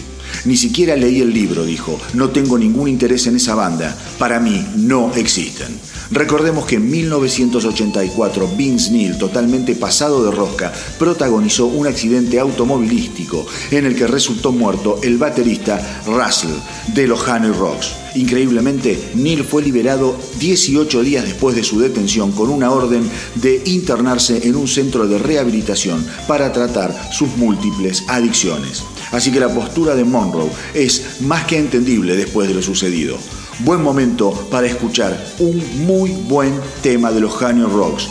Ni 0.44 0.56
siquiera 0.56 0.96
leí 0.96 1.20
el 1.20 1.32
libro, 1.32 1.64
dijo. 1.64 2.00
No 2.14 2.30
tengo 2.30 2.58
ningún 2.58 2.88
interés 2.88 3.28
en 3.28 3.36
esa 3.36 3.54
banda. 3.54 3.96
Para 4.18 4.40
mí 4.40 4.66
no 4.74 5.14
existen. 5.14 5.68
Recordemos 6.14 6.64
que 6.64 6.76
en 6.76 6.88
1984 6.88 8.48
Vince 8.56 8.92
Neil, 8.92 9.18
totalmente 9.18 9.74
pasado 9.74 10.24
de 10.24 10.30
rosca, 10.30 10.72
protagonizó 10.96 11.66
un 11.66 11.88
accidente 11.88 12.38
automovilístico 12.38 13.44
en 13.72 13.84
el 13.84 13.96
que 13.96 14.06
resultó 14.06 14.52
muerto 14.52 15.00
el 15.02 15.18
baterista 15.18 16.02
Russell 16.06 16.54
de 16.94 17.08
los 17.08 17.26
Honey 17.26 17.50
Rocks. 17.50 17.96
Increíblemente, 18.14 19.10
Neil 19.16 19.42
fue 19.42 19.62
liberado 19.62 20.16
18 20.38 21.02
días 21.02 21.24
después 21.24 21.56
de 21.56 21.64
su 21.64 21.80
detención 21.80 22.30
con 22.30 22.48
una 22.48 22.70
orden 22.70 23.10
de 23.34 23.60
internarse 23.64 24.46
en 24.46 24.54
un 24.54 24.68
centro 24.68 25.08
de 25.08 25.18
rehabilitación 25.18 26.06
para 26.28 26.52
tratar 26.52 26.94
sus 27.12 27.36
múltiples 27.36 28.04
adicciones. 28.06 28.84
Así 29.10 29.32
que 29.32 29.40
la 29.40 29.52
postura 29.52 29.96
de 29.96 30.04
Monroe 30.04 30.48
es 30.74 31.22
más 31.22 31.44
que 31.46 31.58
entendible 31.58 32.14
después 32.14 32.46
de 32.46 32.54
lo 32.54 32.62
sucedido. 32.62 33.18
Buen 33.60 33.82
momento 33.82 34.32
para 34.50 34.66
escuchar 34.66 35.16
un 35.38 35.86
muy 35.86 36.10
buen 36.28 36.60
tema 36.82 37.12
de 37.12 37.20
los 37.20 37.40
Honey 37.40 37.64
Rocks, 37.64 38.08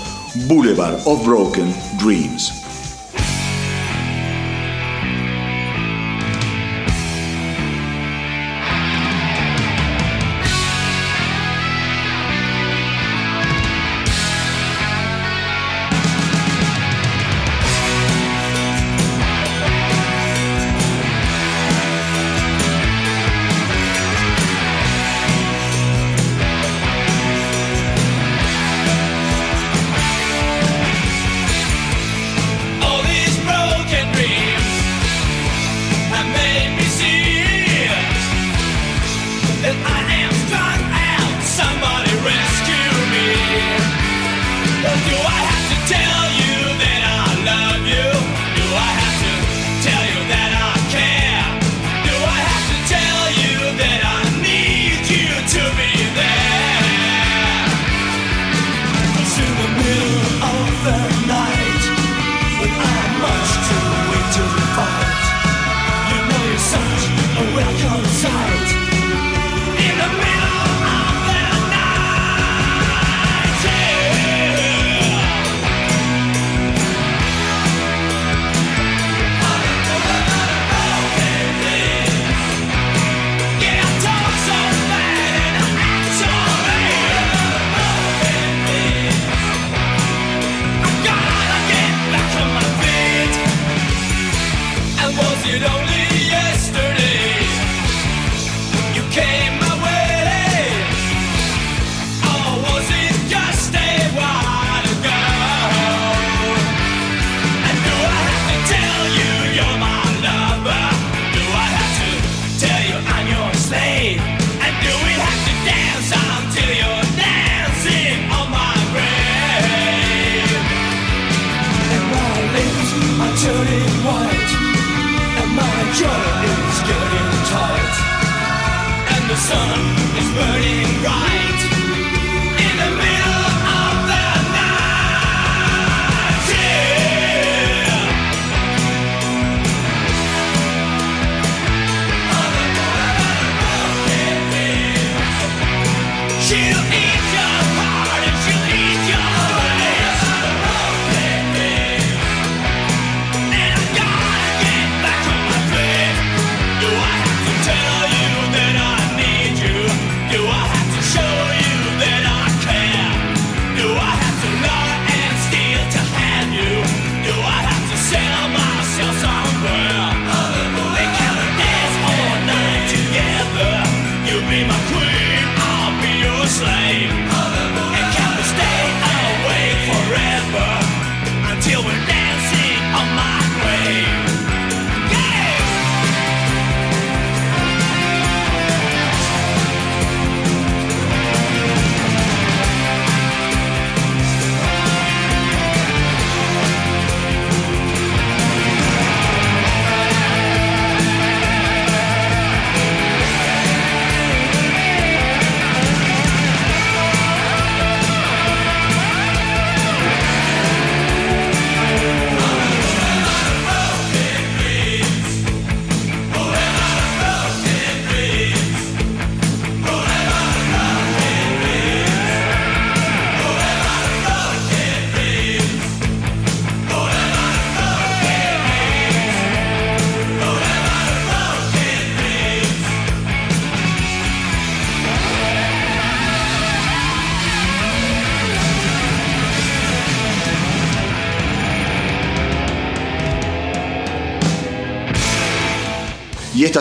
Boulevard 0.48 1.00
of 1.06 1.26
Broken 1.26 1.76
Dreams. 2.02 2.62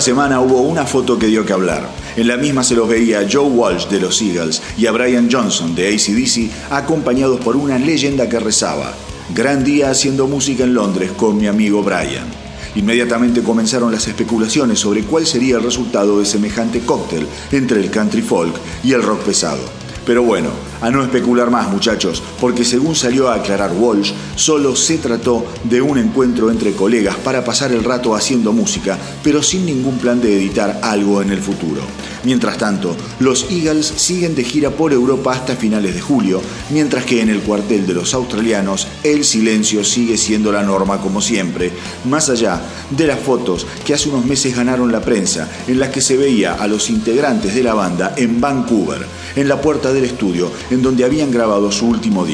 Semana 0.02 0.40
hubo 0.40 0.62
una 0.62 0.84
foto 0.84 1.16
que 1.16 1.28
dio 1.28 1.46
que 1.46 1.52
hablar. 1.52 1.88
En 2.16 2.26
la 2.26 2.36
misma 2.36 2.64
se 2.64 2.74
los 2.74 2.88
veía 2.88 3.20
a 3.20 3.26
Joe 3.30 3.48
Walsh 3.48 3.86
de 3.86 4.00
los 4.00 4.20
Eagles 4.20 4.60
y 4.76 4.86
a 4.86 4.92
Brian 4.92 5.28
Johnson 5.30 5.74
de 5.76 5.94
ACDC 5.94 6.72
acompañados 6.72 7.40
por 7.40 7.56
una 7.56 7.78
leyenda 7.78 8.28
que 8.28 8.40
rezaba. 8.40 8.92
Gran 9.32 9.62
día 9.62 9.90
haciendo 9.90 10.26
música 10.26 10.64
en 10.64 10.74
Londres 10.74 11.12
con 11.16 11.38
mi 11.38 11.46
amigo 11.46 11.84
Brian. 11.84 12.26
Inmediatamente 12.74 13.42
comenzaron 13.42 13.92
las 13.92 14.08
especulaciones 14.08 14.80
sobre 14.80 15.04
cuál 15.04 15.24
sería 15.24 15.56
el 15.56 15.62
resultado 15.62 16.18
de 16.18 16.26
semejante 16.26 16.80
cóctel 16.80 17.28
entre 17.52 17.80
el 17.80 17.90
country 17.90 18.22
folk 18.22 18.56
y 18.82 18.92
el 18.92 19.02
rock 19.02 19.20
pesado. 19.20 19.62
Pero 20.04 20.24
bueno, 20.24 20.48
a 20.80 20.90
no 20.90 21.04
especular 21.04 21.50
más 21.50 21.70
muchachos, 21.70 22.24
porque 22.42 22.64
según 22.64 22.96
salió 22.96 23.28
a 23.28 23.36
aclarar 23.36 23.70
Walsh, 23.72 24.10
solo 24.34 24.74
se 24.74 24.98
trató 24.98 25.46
de 25.62 25.80
un 25.80 25.96
encuentro 25.96 26.50
entre 26.50 26.72
colegas 26.72 27.14
para 27.18 27.44
pasar 27.44 27.70
el 27.70 27.84
rato 27.84 28.16
haciendo 28.16 28.52
música, 28.52 28.98
pero 29.22 29.44
sin 29.44 29.64
ningún 29.64 29.98
plan 29.98 30.20
de 30.20 30.36
editar 30.36 30.80
algo 30.82 31.22
en 31.22 31.30
el 31.30 31.40
futuro. 31.40 31.82
Mientras 32.24 32.58
tanto, 32.58 32.96
los 33.20 33.46
Eagles 33.48 33.86
siguen 33.96 34.34
de 34.34 34.42
gira 34.42 34.70
por 34.70 34.92
Europa 34.92 35.32
hasta 35.32 35.54
finales 35.54 35.94
de 35.94 36.00
julio, 36.00 36.42
mientras 36.70 37.04
que 37.04 37.20
en 37.20 37.28
el 37.28 37.42
cuartel 37.42 37.86
de 37.86 37.94
los 37.94 38.12
australianos 38.12 38.88
el 39.04 39.24
silencio 39.24 39.84
sigue 39.84 40.16
siendo 40.16 40.50
la 40.50 40.64
norma 40.64 41.00
como 41.00 41.20
siempre, 41.20 41.70
más 42.06 42.28
allá 42.28 42.60
de 42.90 43.06
las 43.06 43.20
fotos 43.20 43.68
que 43.84 43.94
hace 43.94 44.08
unos 44.08 44.24
meses 44.24 44.56
ganaron 44.56 44.90
la 44.90 45.00
prensa, 45.00 45.48
en 45.68 45.78
las 45.78 45.90
que 45.90 46.00
se 46.00 46.16
veía 46.16 46.54
a 46.54 46.66
los 46.66 46.90
integrantes 46.90 47.54
de 47.54 47.62
la 47.62 47.74
banda 47.74 48.14
en 48.16 48.40
Vancouver, 48.40 49.06
en 49.36 49.48
la 49.48 49.60
puerta 49.60 49.92
del 49.92 50.04
estudio 50.04 50.50
en 50.70 50.82
donde 50.82 51.04
habían 51.04 51.30
grabado 51.30 51.70
su 51.70 51.86
último. 51.86 52.31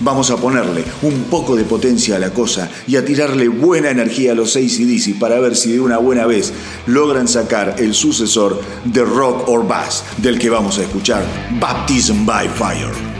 Vamos 0.00 0.30
a 0.30 0.36
ponerle 0.36 0.84
un 1.02 1.24
poco 1.24 1.54
de 1.54 1.64
potencia 1.64 2.16
a 2.16 2.18
la 2.18 2.32
cosa 2.32 2.70
y 2.86 2.96
a 2.96 3.04
tirarle 3.04 3.48
buena 3.48 3.90
energía 3.90 4.32
a 4.32 4.34
los 4.34 4.56
ACDC 4.56 5.18
para 5.18 5.38
ver 5.38 5.54
si 5.54 5.72
de 5.72 5.80
una 5.80 5.98
buena 5.98 6.26
vez 6.26 6.52
logran 6.86 7.28
sacar 7.28 7.76
el 7.78 7.94
sucesor 7.94 8.60
de 8.84 9.04
Rock 9.04 9.48
or 9.48 9.66
Bass, 9.66 10.04
del 10.18 10.38
que 10.38 10.50
vamos 10.50 10.78
a 10.78 10.82
escuchar 10.82 11.24
Baptism 11.60 12.26
by 12.26 12.48
Fire. 12.48 13.11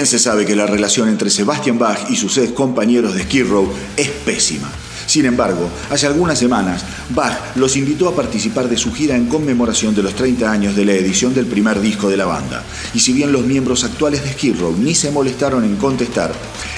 Bien 0.00 0.06
se 0.06 0.18
sabe 0.18 0.46
que 0.46 0.56
la 0.56 0.64
relación 0.64 1.10
entre 1.10 1.28
Sebastian 1.28 1.78
Bach 1.78 2.08
y 2.08 2.16
sus 2.16 2.38
ex 2.38 2.52
compañeros 2.52 3.14
de 3.14 3.24
Skid 3.24 3.44
Row 3.44 3.70
es 3.98 4.08
pésima. 4.08 4.72
Sin 5.04 5.26
embargo, 5.26 5.68
hace 5.90 6.06
algunas 6.06 6.38
semanas, 6.38 6.82
Bach 7.10 7.54
los 7.56 7.76
invitó 7.76 8.08
a 8.08 8.16
participar 8.16 8.66
de 8.66 8.78
su 8.78 8.94
gira 8.94 9.14
en 9.14 9.26
conmemoración 9.26 9.94
de 9.94 10.02
los 10.02 10.14
30 10.14 10.50
años 10.50 10.74
de 10.74 10.86
la 10.86 10.92
edición 10.92 11.34
del 11.34 11.44
primer 11.44 11.82
disco 11.82 12.08
de 12.08 12.16
la 12.16 12.24
banda. 12.24 12.64
Y 12.94 13.00
si 13.00 13.12
bien 13.12 13.30
los 13.30 13.44
miembros 13.44 13.84
actuales 13.84 14.24
de 14.24 14.32
Skid 14.32 14.58
Row 14.58 14.74
ni 14.74 14.94
se 14.94 15.10
molestaron 15.10 15.64
en 15.64 15.76
contestar, 15.76 16.32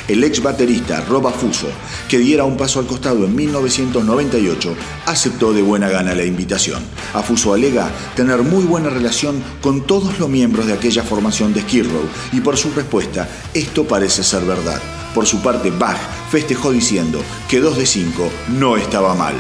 el 0.09 0.25
ex 0.25 0.43
baterista 0.43 1.01
Rob 1.03 1.29
Afuso, 1.29 1.69
que 2.09 2.19
diera 2.19 2.45
un 2.45 2.57
paso 2.57 2.81
al 2.81 2.87
costado 2.87 3.25
en 3.25 3.35
1998, 3.35 4.75
aceptó 5.07 5.53
de 5.53 5.63
buena 5.63 5.89
gana 5.89 6.15
la 6.15 6.25
invitación. 6.25 6.83
Afuso 7.15 7.55
alega 7.55 7.91
tener 8.15 8.39
muy 8.43 8.65
buena 8.65 8.91
relación 8.91 9.43
con 9.61 9.87
todos 9.87 10.19
los 10.19 10.29
miembros 10.29 10.67
de 10.67 10.73
aquella 10.73 11.03
formación 11.03 11.53
de 11.53 11.63
Skid 11.63 11.85
Row 11.85 12.09
y 12.33 12.41
por 12.41 12.57
su 12.57 12.73
respuesta, 12.73 13.29
esto 13.55 13.85
parece 13.85 14.23
ser 14.23 14.45
verdad. 14.45 14.81
Por 15.15 15.27
su 15.27 15.43
parte, 15.43 15.71
Bach 15.71 15.99
festejó 16.31 16.73
diciendo 16.73 17.21
que 17.49 17.61
2 17.61 17.77
de 17.77 17.87
5 17.87 18.31
no 18.59 18.77
estaba 18.77 19.15
mal. 19.15 19.35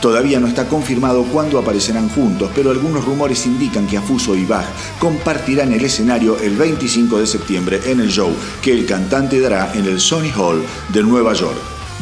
Todavía 0.00 0.40
no 0.40 0.46
está 0.46 0.66
confirmado 0.68 1.24
cuándo 1.24 1.58
aparecerán 1.58 2.08
juntos, 2.08 2.50
pero 2.54 2.70
algunos 2.70 3.04
rumores 3.04 3.46
indican 3.46 3.86
que 3.86 3.96
Afuso 3.96 4.34
y 4.36 4.44
Bach 4.44 4.66
compartirán 4.98 5.72
el 5.72 5.84
escenario 5.84 6.38
el 6.38 6.56
25 6.56 7.18
de 7.18 7.26
septiembre 7.26 7.80
en 7.86 8.00
el 8.00 8.10
show 8.10 8.34
que 8.62 8.72
el 8.72 8.86
cantante 8.86 9.40
dará 9.40 9.72
en 9.74 9.86
el 9.86 10.00
Sony 10.00 10.32
Hall 10.36 10.64
de 10.88 11.02
Nueva 11.02 11.32
York. 11.34 11.58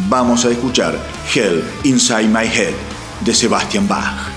Vamos 0.09 0.45
a 0.45 0.51
escuchar 0.51 0.99
Hell 1.35 1.63
Inside 1.85 2.29
My 2.29 2.47
Head 2.47 2.75
de 3.25 3.35
Sebastian 3.35 3.87
Bach. 3.87 4.32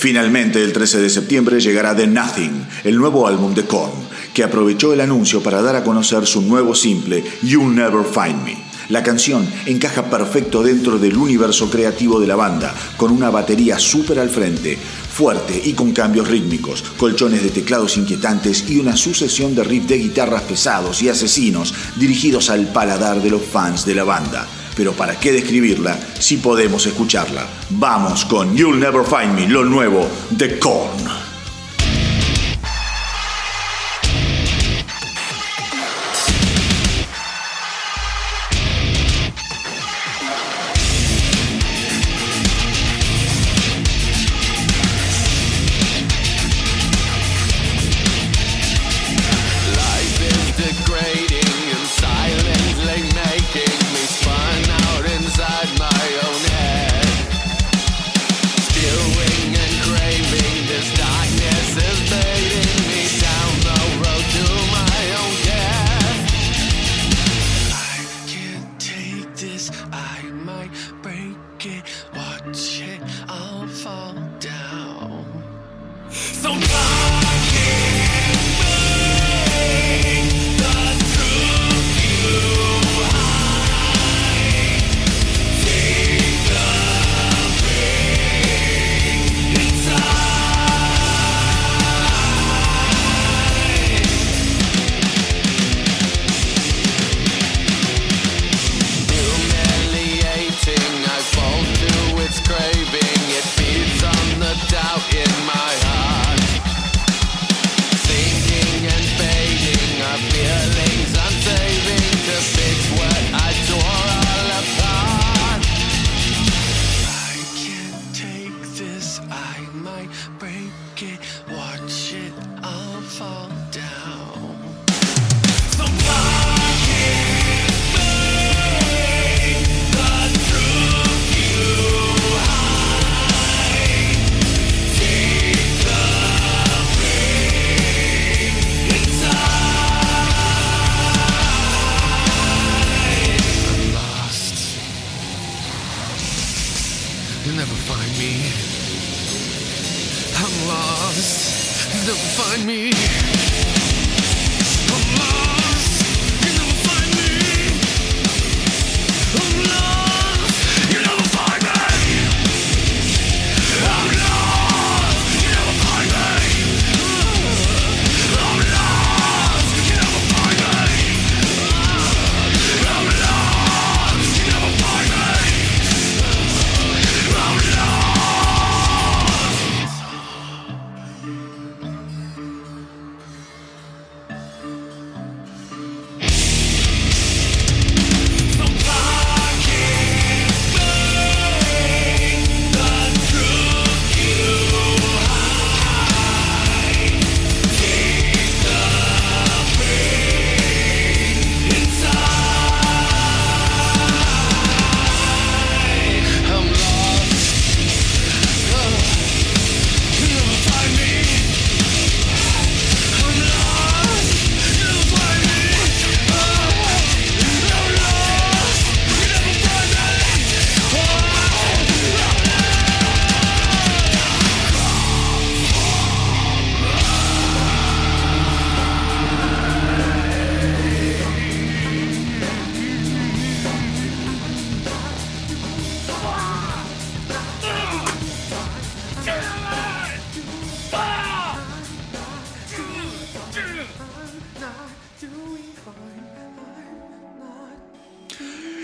Finalmente, 0.00 0.64
el 0.64 0.72
13 0.72 0.98
de 0.98 1.10
septiembre 1.10 1.60
llegará 1.60 1.94
The 1.94 2.06
Nothing, 2.06 2.66
el 2.84 2.96
nuevo 2.96 3.28
álbum 3.28 3.52
de 3.52 3.66
Korn, 3.66 3.92
que 4.32 4.42
aprovechó 4.42 4.94
el 4.94 5.02
anuncio 5.02 5.42
para 5.42 5.60
dar 5.60 5.76
a 5.76 5.84
conocer 5.84 6.26
su 6.26 6.40
nuevo 6.40 6.74
simple 6.74 7.22
You'll 7.42 7.74
Never 7.74 8.06
Find 8.06 8.42
Me. 8.42 8.56
La 8.88 9.02
canción 9.02 9.46
encaja 9.66 10.08
perfecto 10.08 10.62
dentro 10.62 10.98
del 10.98 11.18
universo 11.18 11.68
creativo 11.68 12.18
de 12.18 12.28
la 12.28 12.34
banda, 12.34 12.74
con 12.96 13.12
una 13.12 13.28
batería 13.28 13.78
súper 13.78 14.20
al 14.20 14.30
frente, 14.30 14.78
fuerte 14.78 15.60
y 15.62 15.74
con 15.74 15.92
cambios 15.92 16.28
rítmicos, 16.28 16.82
colchones 16.96 17.42
de 17.42 17.50
teclados 17.50 17.98
inquietantes 17.98 18.70
y 18.70 18.78
una 18.78 18.96
sucesión 18.96 19.54
de 19.54 19.64
riffs 19.64 19.88
de 19.88 19.98
guitarras 19.98 20.44
pesados 20.44 21.02
y 21.02 21.10
asesinos 21.10 21.74
dirigidos 21.96 22.48
al 22.48 22.72
paladar 22.72 23.20
de 23.20 23.28
los 23.28 23.42
fans 23.42 23.84
de 23.84 23.96
la 23.96 24.04
banda. 24.04 24.48
Pero 24.80 24.94
¿para 24.94 25.20
qué 25.20 25.30
describirla 25.30 25.94
si 26.18 26.38
podemos 26.38 26.86
escucharla? 26.86 27.46
Vamos 27.68 28.24
con 28.24 28.56
You'll 28.56 28.80
Never 28.80 29.04
Find 29.04 29.34
Me, 29.34 29.46
lo 29.46 29.62
nuevo 29.62 30.08
de 30.30 30.58
Korn. 30.58 31.29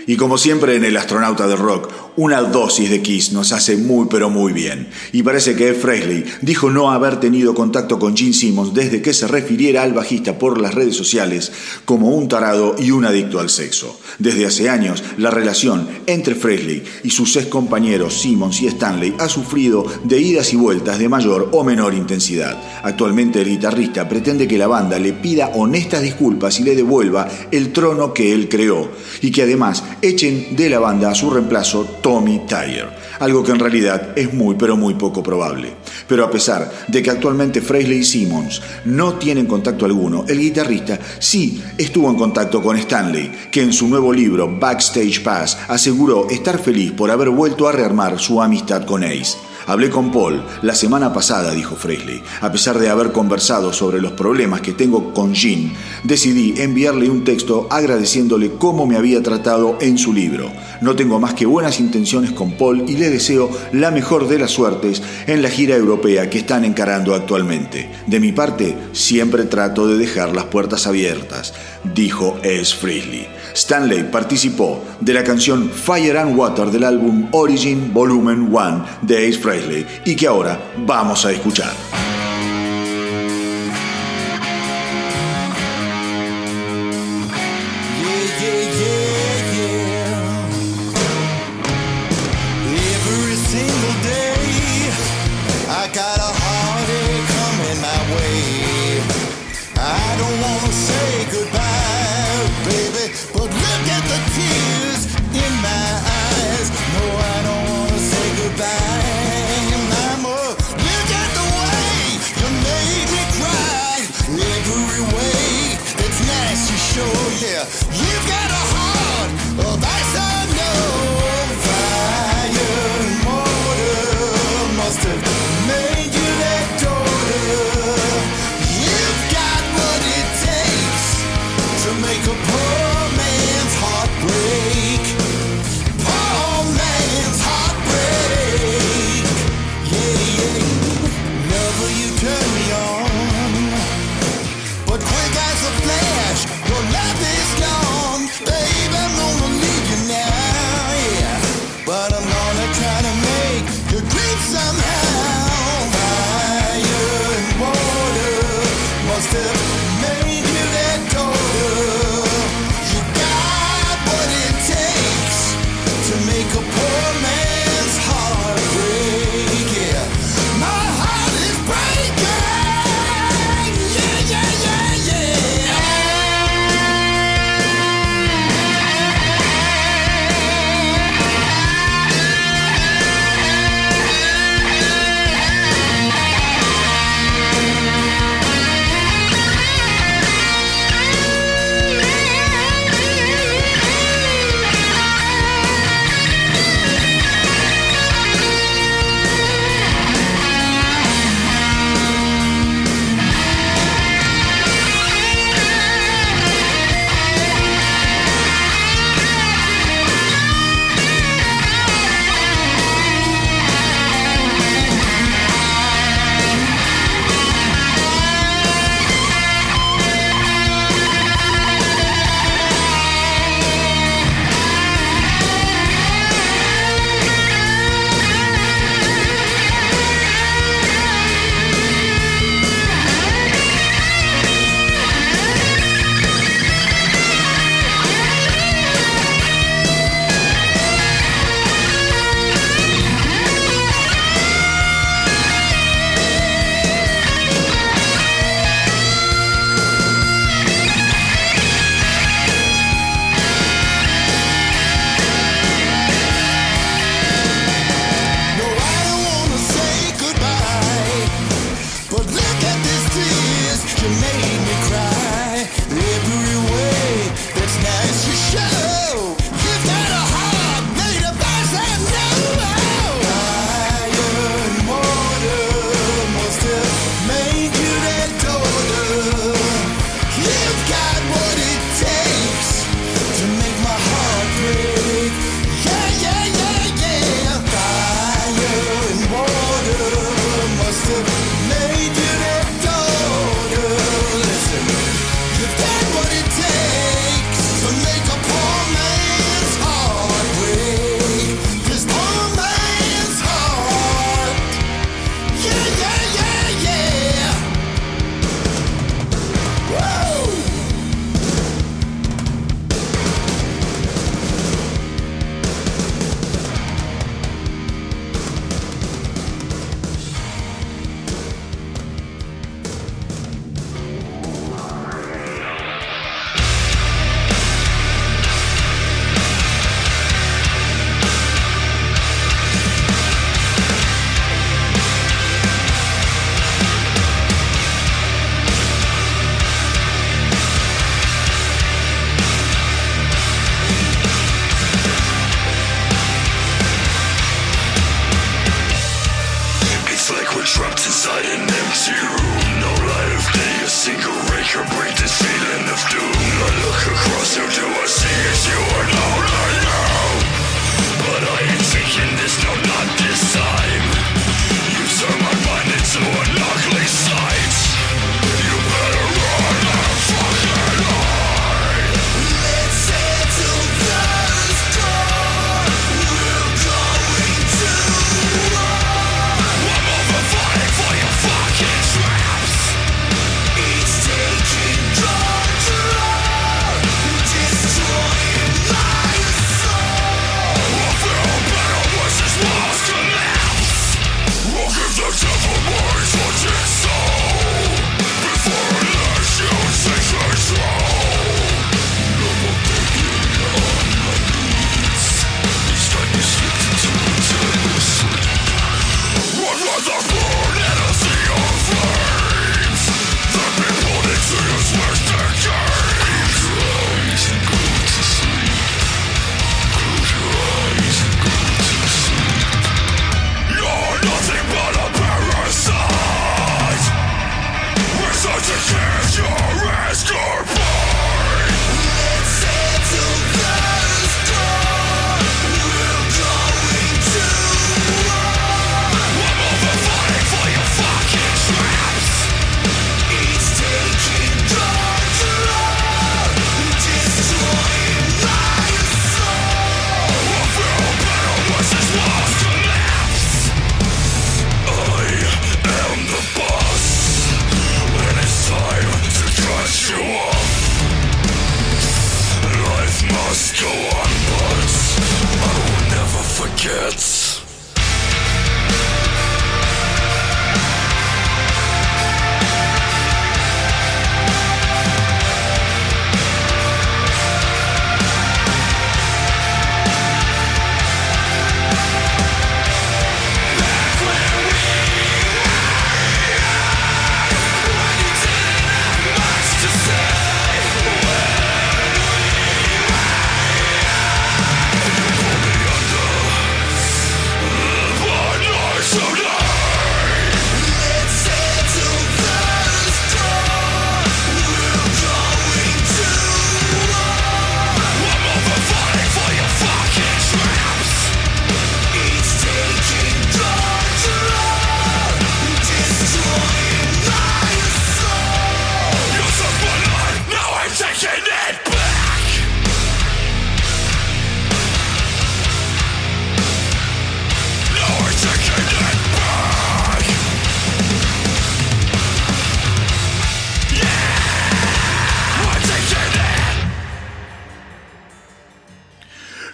Y 0.07 0.15
como 0.15 0.37
siempre 0.37 0.77
en 0.77 0.85
El 0.85 0.95
Astronauta 0.95 1.47
del 1.47 1.59
Rock, 1.59 2.06
una 2.17 2.41
dosis 2.41 2.89
de 2.89 3.01
Kiss 3.01 3.31
nos 3.31 3.51
hace 3.51 3.77
muy 3.77 4.07
pero 4.09 4.31
muy 4.31 4.51
bien. 4.51 4.87
Y 5.11 5.21
parece 5.21 5.55
que 5.55 5.69
Ed 5.69 5.75
Frehley 5.75 6.25
dijo 6.41 6.71
no 6.71 6.91
haber 6.91 7.19
tenido 7.19 7.53
contacto 7.53 7.99
con 7.99 8.17
Gene 8.17 8.33
Simmons 8.33 8.73
desde 8.73 9.03
que 9.03 9.13
se 9.13 9.27
refiriera 9.27 9.83
al 9.83 9.93
bajista 9.93 10.39
por 10.39 10.59
las 10.59 10.73
redes 10.73 10.95
sociales 10.95 11.51
como 11.85 12.09
un 12.09 12.27
tarado 12.27 12.75
y 12.79 12.89
un 12.89 13.05
adicto 13.05 13.39
al 13.39 13.49
sexo. 13.49 13.99
Desde 14.17 14.47
hace 14.47 14.67
años, 14.67 15.03
la 15.17 15.29
relación 15.29 15.87
entre 16.07 16.33
Frehley 16.33 16.83
y 17.03 17.11
sus 17.11 17.35
ex 17.35 17.45
compañeros 17.47 18.19
Simmons 18.19 18.61
y 18.61 18.67
Stanley 18.67 19.13
ha 19.19 19.29
sufrido 19.29 19.85
de 20.03 20.19
idas 20.19 20.53
y 20.53 20.55
vueltas 20.55 20.97
de 20.97 21.09
mayor 21.09 21.49
o 21.51 21.63
menor 21.63 21.93
intensidad. 21.93 22.59
Actualmente 22.83 23.41
el 23.41 23.49
guitarrista 23.49 24.09
pretende 24.09 24.47
que 24.47 24.57
la 24.57 24.65
banda 24.65 24.97
le 24.97 25.13
pida 25.13 25.51
honestas 25.53 26.01
disculpas 26.01 26.59
y 26.59 26.63
le 26.63 26.75
devuelva 26.75 27.27
el 27.51 27.71
trono 27.71 28.11
que 28.11 28.33
él 28.33 28.49
creó, 28.49 28.89
y 29.21 29.31
que 29.31 29.43
además 29.43 29.83
echen 30.01 30.55
de 30.55 30.69
la 30.69 30.79
banda 30.79 31.11
a 31.11 31.15
su 31.15 31.29
reemplazo 31.29 31.85
Tommy 32.07 32.43
Tyre, 32.47 32.87
algo 33.19 33.43
que 33.43 33.51
en 33.51 33.59
realidad 33.59 34.13
es 34.15 34.33
muy 34.33 34.55
pero 34.55 34.77
muy 34.77 34.93
poco 34.93 35.21
probable. 35.21 35.73
Pero 36.07 36.23
a 36.23 36.31
pesar 36.31 36.71
de 36.87 37.03
que 37.03 37.11
actualmente 37.11 37.59
Frehley 37.59 37.97
y 37.97 38.03
Simmons 38.05 38.61
no 38.85 39.15
tienen 39.15 39.45
contacto 39.45 39.83
alguno, 39.83 40.23
el 40.25 40.39
guitarrista 40.39 40.97
sí 41.19 41.61
estuvo 41.77 42.09
en 42.09 42.15
contacto 42.15 42.63
con 42.63 42.77
Stanley, 42.77 43.49
que 43.51 43.61
en 43.61 43.73
su 43.73 43.89
nuevo 43.89 44.13
libro 44.13 44.57
Backstage 44.57 45.21
Pass 45.21 45.57
aseguró 45.67 46.29
estar 46.29 46.59
feliz 46.59 46.93
por 46.93 47.11
haber 47.11 47.29
vuelto 47.29 47.67
a 47.67 47.73
rearmar 47.73 48.17
su 48.19 48.41
amistad 48.41 48.85
con 48.85 49.03
Ace. 49.03 49.37
Hablé 49.67 49.89
con 49.89 50.11
Paul 50.11 50.41
la 50.61 50.73
semana 50.73 51.11
pasada, 51.11 51.51
dijo 51.51 51.75
Frehley. 51.75 52.23
A 52.39 52.53
pesar 52.53 52.79
de 52.79 52.89
haber 52.89 53.11
conversado 53.11 53.73
sobre 53.73 53.99
los 53.99 54.13
problemas 54.13 54.61
que 54.61 54.71
tengo 54.71 55.13
con 55.13 55.33
Jean, 55.33 55.73
decidí 56.05 56.53
enviarle 56.61 57.09
un 57.09 57.25
texto 57.25 57.67
agradeciéndole 57.69 58.53
cómo 58.53 58.87
me 58.87 58.95
había 58.95 59.21
tratado 59.21 59.77
en 59.81 59.97
su 59.97 60.13
libro. 60.13 60.49
No 60.79 60.95
tengo 60.95 61.19
más 61.19 61.33
que 61.33 61.45
buenas 61.45 61.81
intenciones 61.81 62.31
con 62.31 62.53
Paul 62.53 62.85
y 62.87 62.95
le 62.95 63.09
deseo 63.09 63.51
la 63.73 63.91
mejor 63.91 64.29
de 64.29 64.39
las 64.39 64.51
suertes 64.51 65.03
en 65.27 65.41
la 65.41 65.49
gira 65.49 65.75
europea 65.75 66.29
que 66.29 66.39
están 66.39 66.63
encarando 66.63 67.13
actualmente. 67.13 67.91
De 68.07 68.21
mi 68.21 68.31
parte, 68.31 68.73
siempre 68.93 69.43
trato 69.43 69.85
de 69.85 69.97
dejar 69.97 70.33
las 70.33 70.45
puertas 70.45 70.87
abiertas, 70.87 71.53
dijo 71.93 72.37
Ace 72.39 72.75
Frehley. 72.75 73.27
Stanley 73.53 74.03
participó 74.03 74.83
de 74.99 75.13
la 75.13 75.23
canción 75.23 75.69
Fire 75.69 76.17
and 76.17 76.37
Water 76.37 76.67
del 76.67 76.83
álbum 76.83 77.27
Origin 77.31 77.93
Volumen 77.93 78.53
1 78.53 78.85
de 79.01 79.27
Ace 79.27 79.39
Frehley 79.39 79.85
y 80.05 80.15
que 80.15 80.27
ahora 80.27 80.59
vamos 80.85 81.25
a 81.25 81.31
escuchar. 81.31 81.71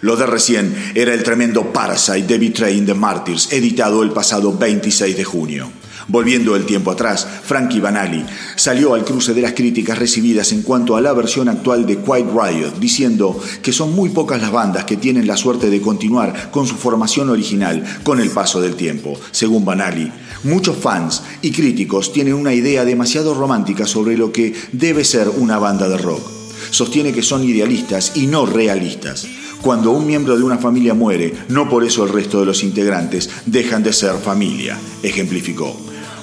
Lo 0.04 0.16
de 0.16 0.26
recién 0.26 0.92
era 0.94 1.14
el 1.14 1.22
tremendo 1.22 1.72
Parasite 1.72 2.26
de 2.26 2.36
Betraying 2.36 2.84
the 2.84 2.92
Martyrs, 2.92 3.50
editado 3.54 4.02
el 4.02 4.10
pasado 4.10 4.52
26 4.52 5.16
de 5.16 5.24
junio. 5.24 5.70
Volviendo 6.08 6.54
el 6.56 6.66
tiempo 6.66 6.90
atrás, 6.90 7.26
Frankie 7.42 7.80
Banali 7.80 8.22
salió 8.54 8.92
al 8.92 9.06
cruce 9.06 9.32
de 9.32 9.40
las 9.40 9.54
críticas 9.54 9.98
recibidas 9.98 10.52
en 10.52 10.60
cuanto 10.60 10.94
a 10.94 11.00
la 11.00 11.14
versión 11.14 11.48
actual 11.48 11.86
de 11.86 12.00
Quiet 12.00 12.26
Riot, 12.26 12.78
diciendo 12.78 13.40
que 13.62 13.72
son 13.72 13.94
muy 13.94 14.10
pocas 14.10 14.42
las 14.42 14.52
bandas 14.52 14.84
que 14.84 14.98
tienen 14.98 15.26
la 15.26 15.38
suerte 15.38 15.70
de 15.70 15.80
continuar 15.80 16.50
con 16.50 16.66
su 16.66 16.74
formación 16.74 17.30
original 17.30 17.82
con 18.02 18.20
el 18.20 18.28
paso 18.28 18.60
del 18.60 18.74
tiempo. 18.74 19.18
Según 19.30 19.64
Banali, 19.64 20.12
muchos 20.42 20.76
fans 20.76 21.22
y 21.40 21.50
críticos 21.50 22.12
tienen 22.12 22.34
una 22.34 22.52
idea 22.52 22.84
demasiado 22.84 23.32
romántica 23.32 23.86
sobre 23.86 24.18
lo 24.18 24.32
que 24.32 24.52
debe 24.70 25.02
ser 25.02 25.30
una 25.30 25.58
banda 25.58 25.88
de 25.88 25.96
rock. 25.96 26.30
Sostiene 26.68 27.14
que 27.14 27.22
son 27.22 27.42
idealistas 27.42 28.12
y 28.16 28.26
no 28.26 28.44
realistas. 28.44 29.26
Cuando 29.64 29.90
un 29.92 30.06
miembro 30.06 30.36
de 30.36 30.42
una 30.42 30.58
familia 30.58 30.92
muere, 30.92 31.32
no 31.48 31.70
por 31.70 31.84
eso 31.84 32.04
el 32.04 32.12
resto 32.12 32.38
de 32.38 32.44
los 32.44 32.62
integrantes 32.62 33.30
dejan 33.46 33.82
de 33.82 33.94
ser 33.94 34.12
familia, 34.16 34.78
ejemplificó. 35.02 35.74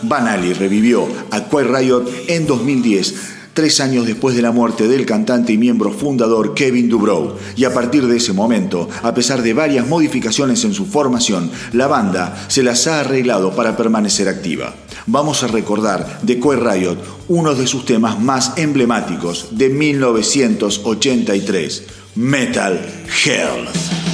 Banali 0.03 0.53
revivió 0.53 1.07
a 1.31 1.45
Quiet 1.45 1.75
Riot 1.75 2.05
en 2.27 2.45
2010, 2.45 3.15
tres 3.55 3.79
años 3.79 4.05
después 4.05 4.35
de 4.35 4.43
la 4.43 4.51
muerte 4.51 4.87
del 4.87 5.07
cantante 5.07 5.53
y 5.53 5.57
miembro 5.57 5.89
fundador 5.89 6.53
Kevin 6.53 6.87
Dubrow, 6.87 7.35
y 7.55 7.63
a 7.63 7.73
partir 7.73 8.05
de 8.05 8.17
ese 8.17 8.31
momento, 8.31 8.87
a 9.01 9.11
pesar 9.15 9.41
de 9.41 9.55
varias 9.55 9.87
modificaciones 9.87 10.63
en 10.63 10.75
su 10.75 10.85
formación, 10.85 11.49
la 11.73 11.87
banda 11.87 12.45
se 12.47 12.61
las 12.61 12.85
ha 12.85 12.99
arreglado 12.99 13.55
para 13.55 13.75
permanecer 13.75 14.29
activa. 14.29 14.75
Vamos 15.07 15.41
a 15.41 15.47
recordar 15.47 16.19
de 16.21 16.39
Quiet 16.39 16.59
Riot 16.59 16.97
uno 17.27 17.55
de 17.55 17.65
sus 17.65 17.85
temas 17.85 18.21
más 18.21 18.53
emblemáticos 18.57 19.47
de 19.49 19.69
1983, 19.69 22.00
Metal 22.15 22.77
Health. 23.07 24.10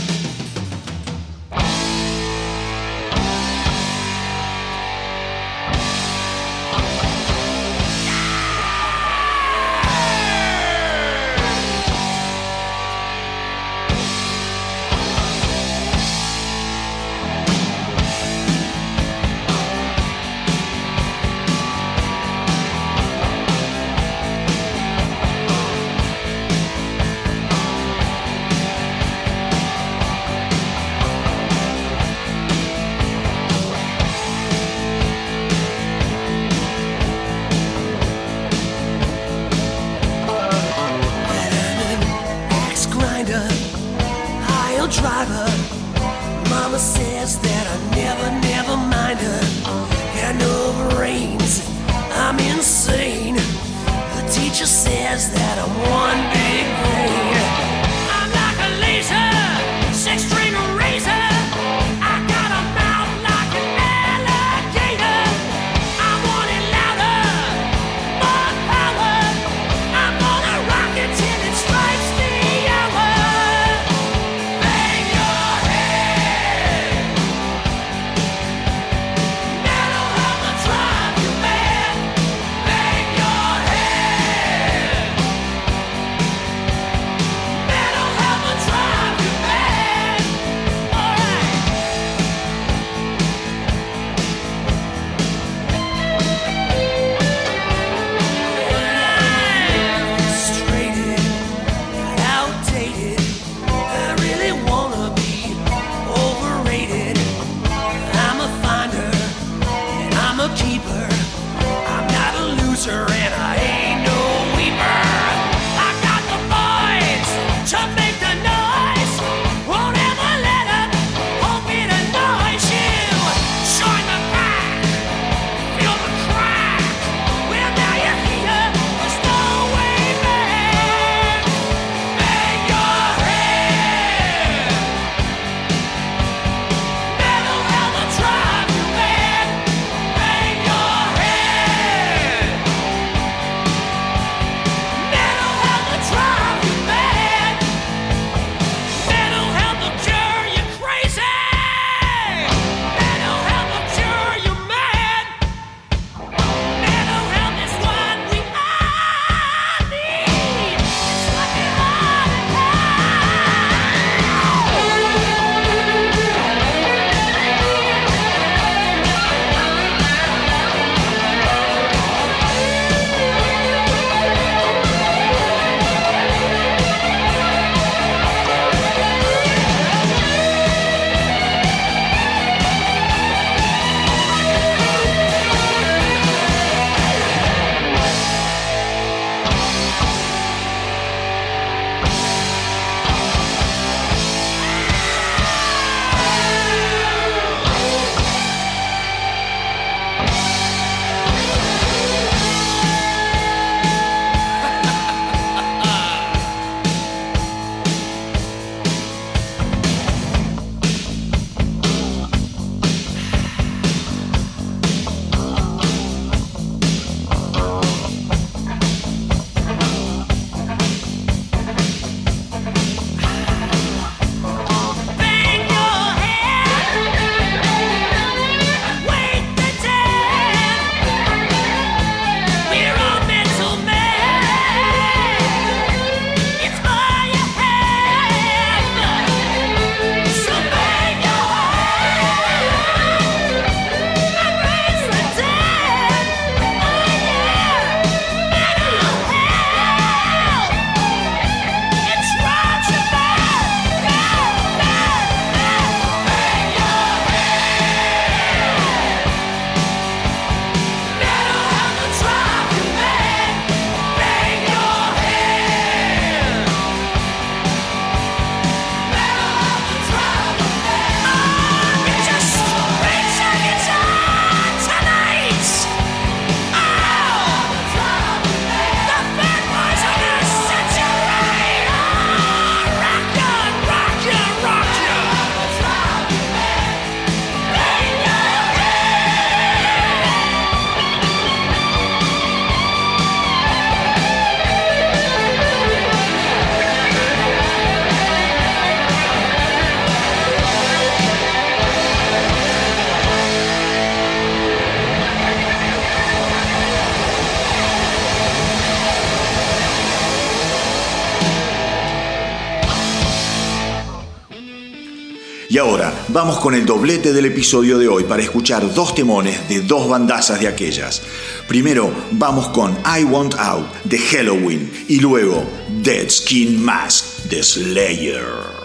vamos 316.38 316.60
con 316.60 316.76
el 316.76 316.86
doblete 316.86 317.34
del 317.34 317.48
episodio 317.48 317.98
de 317.98 318.08
hoy 318.08 318.24
para 318.24 318.44
escuchar 318.44 318.94
dos 318.94 319.16
temones 319.16 319.68
de 319.70 319.82
dos 319.82 320.08
bandazas 320.08 320.60
de 320.60 320.68
aquellas. 320.68 321.24
Primero 321.68 322.14
vamos 322.30 322.68
con 322.68 322.92
I 322.92 323.24
Want 323.24 323.56
Out 323.58 323.88
de 324.04 324.20
Halloween 324.20 325.06
y 325.08 325.20
luego 325.20 325.66
Dead 326.04 326.30
Skin 326.30 326.80
Mask 326.80 327.46
de 327.46 327.64
Slayer. 327.64 328.77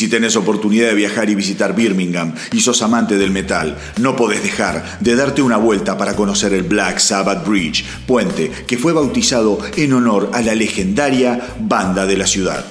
Si 0.00 0.08
tenés 0.08 0.34
oportunidad 0.34 0.86
de 0.86 0.94
viajar 0.94 1.28
y 1.28 1.34
visitar 1.34 1.76
Birmingham 1.76 2.32
y 2.52 2.60
sos 2.60 2.80
amante 2.80 3.18
del 3.18 3.32
metal, 3.32 3.76
no 3.98 4.16
podés 4.16 4.42
dejar 4.42 4.98
de 4.98 5.14
darte 5.14 5.42
una 5.42 5.58
vuelta 5.58 5.98
para 5.98 6.16
conocer 6.16 6.54
el 6.54 6.62
Black 6.62 6.98
Sabbath 7.00 7.46
Bridge, 7.46 7.84
puente 8.06 8.50
que 8.66 8.78
fue 8.78 8.94
bautizado 8.94 9.58
en 9.76 9.92
honor 9.92 10.30
a 10.32 10.40
la 10.40 10.54
legendaria 10.54 11.38
banda 11.60 12.06
de 12.06 12.16
la 12.16 12.26
ciudad. 12.26 12.64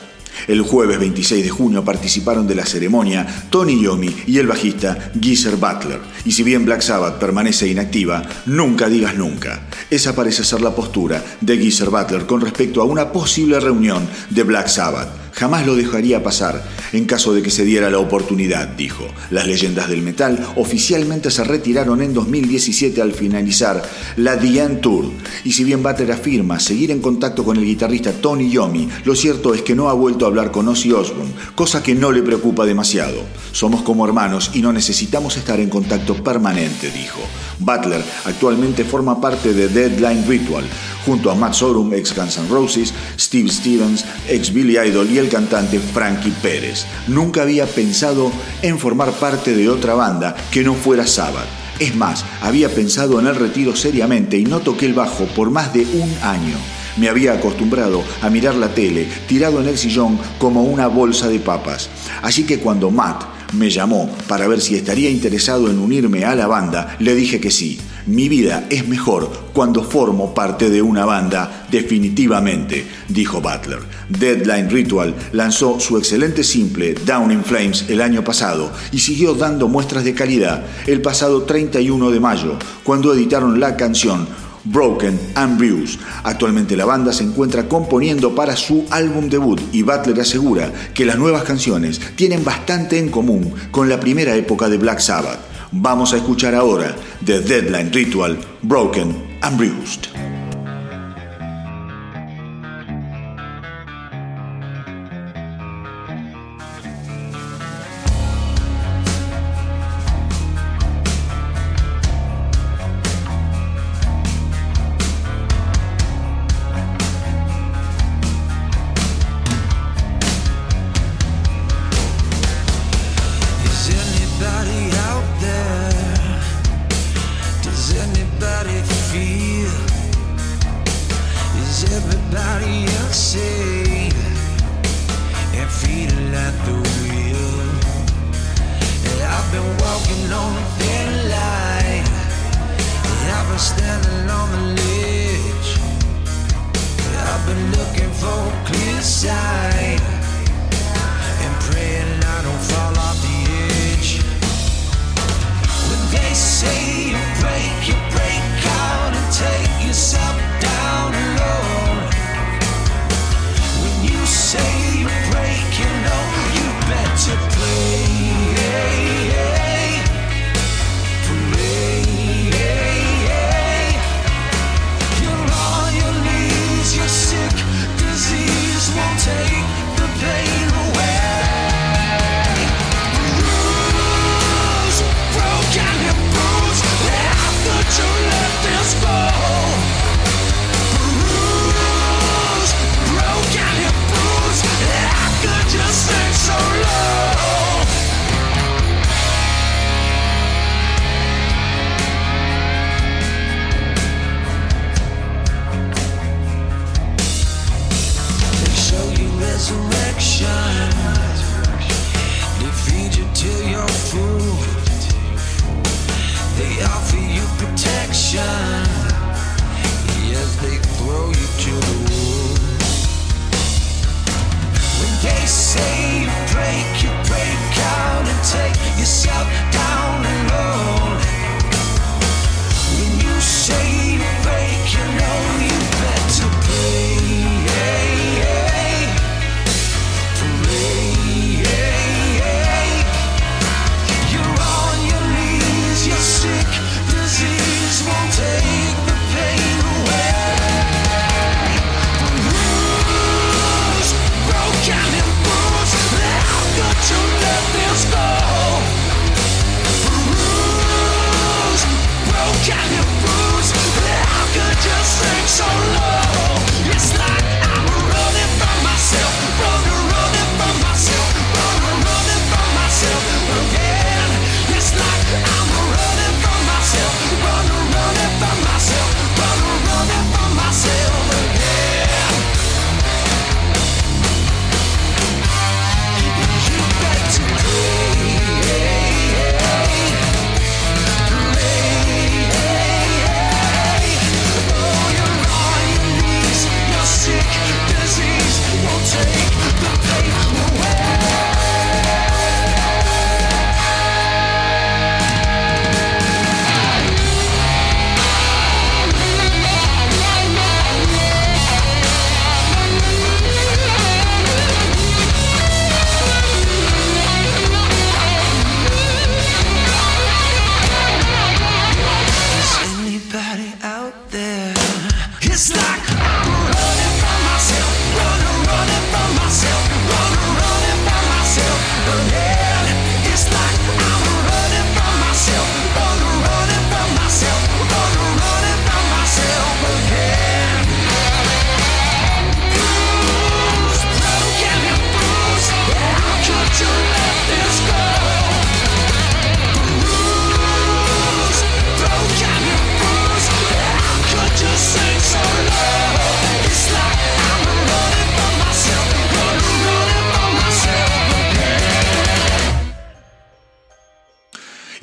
El 0.47 0.61
jueves 0.63 0.97
26 0.97 1.43
de 1.43 1.49
junio 1.51 1.85
participaron 1.85 2.47
de 2.47 2.55
la 2.55 2.65
ceremonia 2.65 3.27
Tony 3.51 3.79
Yomi 3.79 4.09
y 4.25 4.39
el 4.39 4.47
bajista 4.47 5.11
Geezer 5.21 5.57
Butler. 5.57 5.99
Y 6.25 6.31
si 6.31 6.41
bien 6.41 6.65
Black 6.65 6.81
Sabbath 6.81 7.19
permanece 7.19 7.67
inactiva, 7.67 8.23
nunca 8.47 8.89
digas 8.89 9.15
nunca. 9.15 9.67
Esa 9.91 10.15
parece 10.15 10.43
ser 10.43 10.61
la 10.61 10.73
postura 10.73 11.23
de 11.41 11.57
Geezer 11.59 11.91
Butler 11.91 12.25
con 12.25 12.41
respecto 12.41 12.81
a 12.81 12.85
una 12.85 13.11
posible 13.11 13.59
reunión 13.59 14.07
de 14.31 14.41
Black 14.41 14.67
Sabbath. 14.67 15.29
Jamás 15.33 15.65
lo 15.65 15.75
dejaría 15.75 16.23
pasar 16.23 16.61
en 16.93 17.05
caso 17.05 17.33
de 17.33 17.41
que 17.41 17.51
se 17.51 17.65
diera 17.65 17.89
la 17.89 17.99
oportunidad, 17.99 18.67
dijo. 18.69 19.05
Las 19.31 19.47
leyendas 19.47 19.89
del 19.89 20.01
metal 20.01 20.39
oficialmente 20.55 21.31
se 21.31 21.43
retiraron 21.43 22.01
en 22.01 22.13
2017 22.13 23.01
al 23.01 23.13
finalizar 23.13 23.81
la 24.17 24.33
End 24.33 24.81
Tour. 24.81 25.05
Y 25.43 25.51
si 25.51 25.63
bien 25.63 25.83
Butler 25.83 26.11
afirma 26.11 26.59
seguir 26.59 26.91
en 26.91 27.01
contacto 27.01 27.43
con 27.43 27.57
el 27.57 27.65
guitarrista 27.65 28.11
Tony 28.13 28.49
Yomi, 28.49 28.87
lo 29.05 29.15
cierto 29.15 29.53
es 29.53 29.61
que 29.61 29.75
no 29.75 29.89
ha 29.89 29.93
vuelto 29.93 30.25
a 30.25 30.29
hablar 30.29 30.51
con 30.51 30.67
Ozzy 30.67 30.91
Osbourne, 30.91 31.33
cosa 31.55 31.83
que 31.83 31.95
no 31.95 32.11
le 32.11 32.23
preocupa 32.23 32.65
demasiado. 32.65 33.23
Somos 33.51 33.81
como 33.81 34.05
hermanos 34.05 34.51
y 34.53 34.61
no 34.61 34.73
necesitamos 34.73 35.37
estar 35.37 35.59
en 35.59 35.69
contacto 35.69 36.15
permanente, 36.23 36.91
dijo. 36.91 37.19
Butler 37.59 38.03
actualmente 38.25 38.83
forma 38.85 39.19
parte 39.19 39.53
de 39.53 39.67
Deadline 39.67 40.25
Ritual, 40.27 40.63
junto 41.05 41.31
a 41.31 41.35
Matt 41.35 41.53
Sorum, 41.53 41.93
ex 41.93 42.15
Guns 42.15 42.37
N' 42.37 42.49
Roses, 42.49 42.93
Steve 43.17 43.49
Stevens, 43.49 44.05
ex 44.27 44.53
Billy 44.53 44.77
Idol 44.77 45.09
y 45.09 45.17
el 45.17 45.29
cantante 45.29 45.79
Frankie 45.79 46.33
Pérez. 46.41 46.85
Nunca 47.07 47.43
había 47.43 47.65
pensado 47.65 48.31
en 48.61 48.79
formar 48.79 49.11
parte 49.13 49.55
de 49.55 49.69
otra 49.69 49.93
banda 49.93 50.35
que 50.51 50.63
no 50.63 50.73
fuera 50.73 51.07
Sabbath. 51.07 51.47
Es 51.79 51.95
más, 51.95 52.25
había 52.41 52.69
pensado 52.69 53.19
en 53.19 53.27
el 53.27 53.35
retiro 53.35 53.75
seriamente 53.75 54.37
y 54.37 54.43
no 54.43 54.59
toqué 54.59 54.85
el 54.85 54.93
bajo 54.93 55.25
por 55.27 55.49
más 55.49 55.73
de 55.73 55.85
un 55.85 56.13
año. 56.21 56.57
Me 56.97 57.07
había 57.07 57.33
acostumbrado 57.33 58.03
a 58.21 58.29
mirar 58.29 58.55
la 58.55 58.73
tele 58.73 59.07
tirado 59.27 59.61
en 59.61 59.67
el 59.67 59.77
sillón 59.77 60.19
como 60.37 60.63
una 60.63 60.87
bolsa 60.87 61.29
de 61.29 61.39
papas. 61.39 61.89
Así 62.21 62.43
que 62.43 62.59
cuando 62.59 62.91
Matt 62.91 63.23
me 63.53 63.69
llamó 63.69 64.09
para 64.27 64.47
ver 64.47 64.59
si 64.59 64.75
estaría 64.75 65.09
interesado 65.09 65.69
en 65.69 65.79
unirme 65.79 66.25
a 66.25 66.35
la 66.35 66.47
banda, 66.47 66.97
le 66.99 67.15
dije 67.15 67.39
que 67.39 67.51
sí. 67.51 67.79
Mi 68.09 68.27
vida 68.27 68.65
es 68.71 68.87
mejor 68.87 69.29
cuando 69.53 69.83
formo 69.83 70.33
parte 70.33 70.71
de 70.71 70.81
una 70.81 71.05
banda, 71.05 71.67
definitivamente, 71.69 72.87
dijo 73.07 73.39
Butler. 73.39 73.81
Deadline 74.09 74.67
Ritual 74.67 75.13
lanzó 75.31 75.79
su 75.79 75.95
excelente 75.95 76.43
simple 76.43 76.95
Down 77.05 77.31
in 77.31 77.43
Flames 77.43 77.85
el 77.87 78.01
año 78.01 78.23
pasado 78.23 78.71
y 78.91 78.97
siguió 78.97 79.35
dando 79.35 79.67
muestras 79.67 80.03
de 80.03 80.15
calidad 80.15 80.63
el 80.87 81.03
pasado 81.03 81.43
31 81.43 82.09
de 82.09 82.19
mayo, 82.19 82.57
cuando 82.83 83.13
editaron 83.13 83.59
la 83.59 83.77
canción 83.77 84.27
Broken 84.63 85.19
and 85.35 85.59
Bruised. 85.59 85.99
Actualmente 86.23 86.75
la 86.75 86.85
banda 86.85 87.13
se 87.13 87.25
encuentra 87.25 87.69
componiendo 87.69 88.33
para 88.33 88.55
su 88.55 88.85
álbum 88.89 89.29
debut 89.29 89.61
y 89.71 89.83
Butler 89.83 90.19
asegura 90.19 90.73
que 90.95 91.05
las 91.05 91.19
nuevas 91.19 91.43
canciones 91.43 92.01
tienen 92.15 92.43
bastante 92.43 92.97
en 92.97 93.09
común 93.09 93.53
con 93.69 93.87
la 93.87 93.99
primera 93.99 94.35
época 94.35 94.67
de 94.67 94.79
Black 94.79 94.99
Sabbath. 94.99 95.48
Vamos 95.71 96.13
a 96.13 96.17
escuchar 96.17 96.55
ahora 96.55 96.95
The 97.23 97.41
Deadline 97.41 97.91
Ritual 97.93 98.39
Broken 98.63 99.37
and 99.41 99.57
Bruised. 99.57 100.38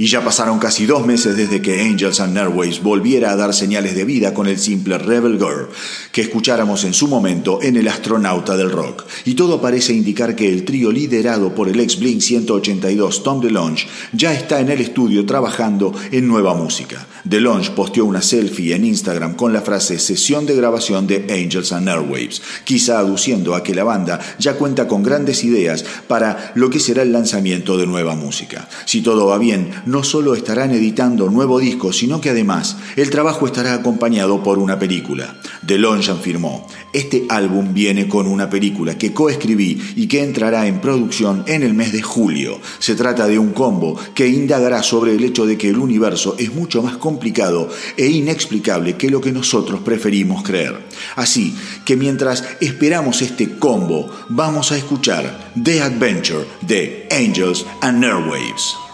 Y 0.07 0.09
ya 0.09 0.23
pasaron 0.23 0.61
casi 0.61 0.87
dos 0.87 1.05
meses 1.05 1.37
desde 1.37 1.61
que 1.61 1.83
Angels 1.83 2.21
and 2.21 2.39
Airwaves 2.39 2.81
volviera 2.81 3.33
a 3.33 3.37
dar 3.37 3.53
señales 3.53 3.97
de 3.97 4.05
vida 4.05 4.33
con 4.33 4.47
el 4.47 4.57
simple 4.57 4.99
Rebel 4.99 5.37
Girl, 5.37 5.69
que 6.13 6.21
escucháramos 6.21 6.85
en 6.85 6.95
su 6.95 7.09
momento 7.09 7.61
en 7.61 7.77
El 7.77 7.89
Astronauta 7.89 8.57
del 8.57 8.71
Rock. 8.71 9.05
Y 9.27 9.35
todo 9.35 9.61
parece 9.61 9.93
indicar 9.93 10.37
que 10.37 10.49
el 10.49 10.65
trío 10.65 10.93
liderado 10.93 11.53
por 11.53 11.69
el 11.69 11.81
ex 11.81 11.99
Blink 11.99 12.21
182 12.21 13.25
Tom 13.25 13.41
DeLonge 13.41 13.89
ya 14.13 14.33
está 14.33 14.61
en 14.61 14.71
el 14.71 14.81
estudio 14.81 15.27
trabajando 15.27 15.93
en 16.13 16.29
nueva 16.29 16.55
música. 16.55 17.05
DeLonge 17.25 17.73
posteó 17.73 18.05
una 18.05 18.23
selfie 18.23 18.77
en 18.77 18.85
Instagram 18.85 19.35
con 19.35 19.53
la 19.53 19.63
frase 19.63 19.99
sesión 19.99 20.47
de 20.47 20.55
grabación 20.55 21.09
de 21.09 21.27
Angels 21.29 21.73
and 21.73 21.89
Airwaves, 21.89 22.41
quizá 22.63 23.01
aduciendo 23.01 23.57
a 23.57 23.65
que 23.65 23.75
la 23.75 23.83
banda 23.83 24.21
ya 24.39 24.55
cuenta 24.55 24.87
con 24.87 25.03
grandes 25.03 25.43
ideas 25.43 25.85
para 26.07 26.53
lo 26.55 26.71
que 26.71 26.79
será 26.79 27.03
el 27.03 27.13
lanzamiento 27.13 27.77
de 27.77 27.89
nueva 27.89 28.15
música. 28.15 28.69
Si 28.85 29.03
todo 29.03 29.27
va 29.27 29.39
bien, 29.39 29.71
no 29.87 30.05
solo 30.05 30.37
estarán 30.37 30.71
editando 30.71 31.29
nuevo 31.31 31.59
disco, 31.59 31.93
sino 31.93 32.21
que 32.21 32.31
además 32.31 32.77
el 32.95 33.11
trabajo 33.11 33.47
estará 33.47 33.75
acompañado 33.75 34.45
por 34.45 34.61
una 34.61 34.79
película. 34.79 35.37
DeLonge 35.63 36.13
afirmó, 36.13 36.69
este 36.93 37.27
álbum 37.29 37.75
viene 37.75 38.07
con 38.07 38.29
una 38.29 38.49
película 38.49 38.97
que 38.97 39.16
coescribí 39.17 39.95
y 39.97 40.07
que 40.07 40.23
entrará 40.23 40.69
en 40.69 40.81
producción 40.81 41.43
en 41.49 41.65
el 41.65 41.75
mes 41.75 41.91
de 41.93 42.03
julio. 42.03 42.61
Se 42.79 42.95
trata 42.95 43.27
de 43.27 43.41
un 43.41 43.53
combo 43.53 43.99
que 44.15 44.29
indagará 44.29 44.85
sobre 44.85 45.17
el 45.17 45.25
hecho 45.25 45.47
de 45.47 45.59
que 45.59 45.71
el 45.71 45.79
universo 45.79 46.37
es 46.39 46.55
mucho 46.55 46.83
más 46.83 46.99
complicado 46.99 47.69
e 47.97 48.07
inexplicable 48.07 48.97
que 48.97 49.11
lo 49.11 49.21
que 49.21 49.33
nosotros 49.33 49.81
preferimos 49.81 50.45
creer. 50.45 50.77
Así 51.17 51.57
que 51.85 51.97
mientras 51.97 52.45
esperamos 52.61 53.23
este 53.23 53.59
combo, 53.59 54.09
vamos 54.29 54.71
a 54.71 54.77
escuchar 54.77 55.53
The 55.61 55.81
Adventure 55.81 56.45
de 56.61 57.09
Angels 57.11 57.65
and 57.81 58.05
Airwaves. 58.05 58.86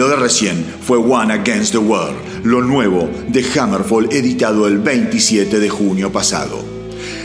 Lo 0.00 0.08
de 0.08 0.16
recién 0.16 0.64
fue 0.80 0.96
One 0.96 1.30
Against 1.30 1.72
the 1.72 1.78
World, 1.78 2.16
lo 2.44 2.62
nuevo 2.62 3.10
de 3.28 3.44
Hammerfall 3.44 4.08
editado 4.10 4.66
el 4.66 4.78
27 4.78 5.60
de 5.60 5.68
junio 5.68 6.10
pasado. 6.10 6.64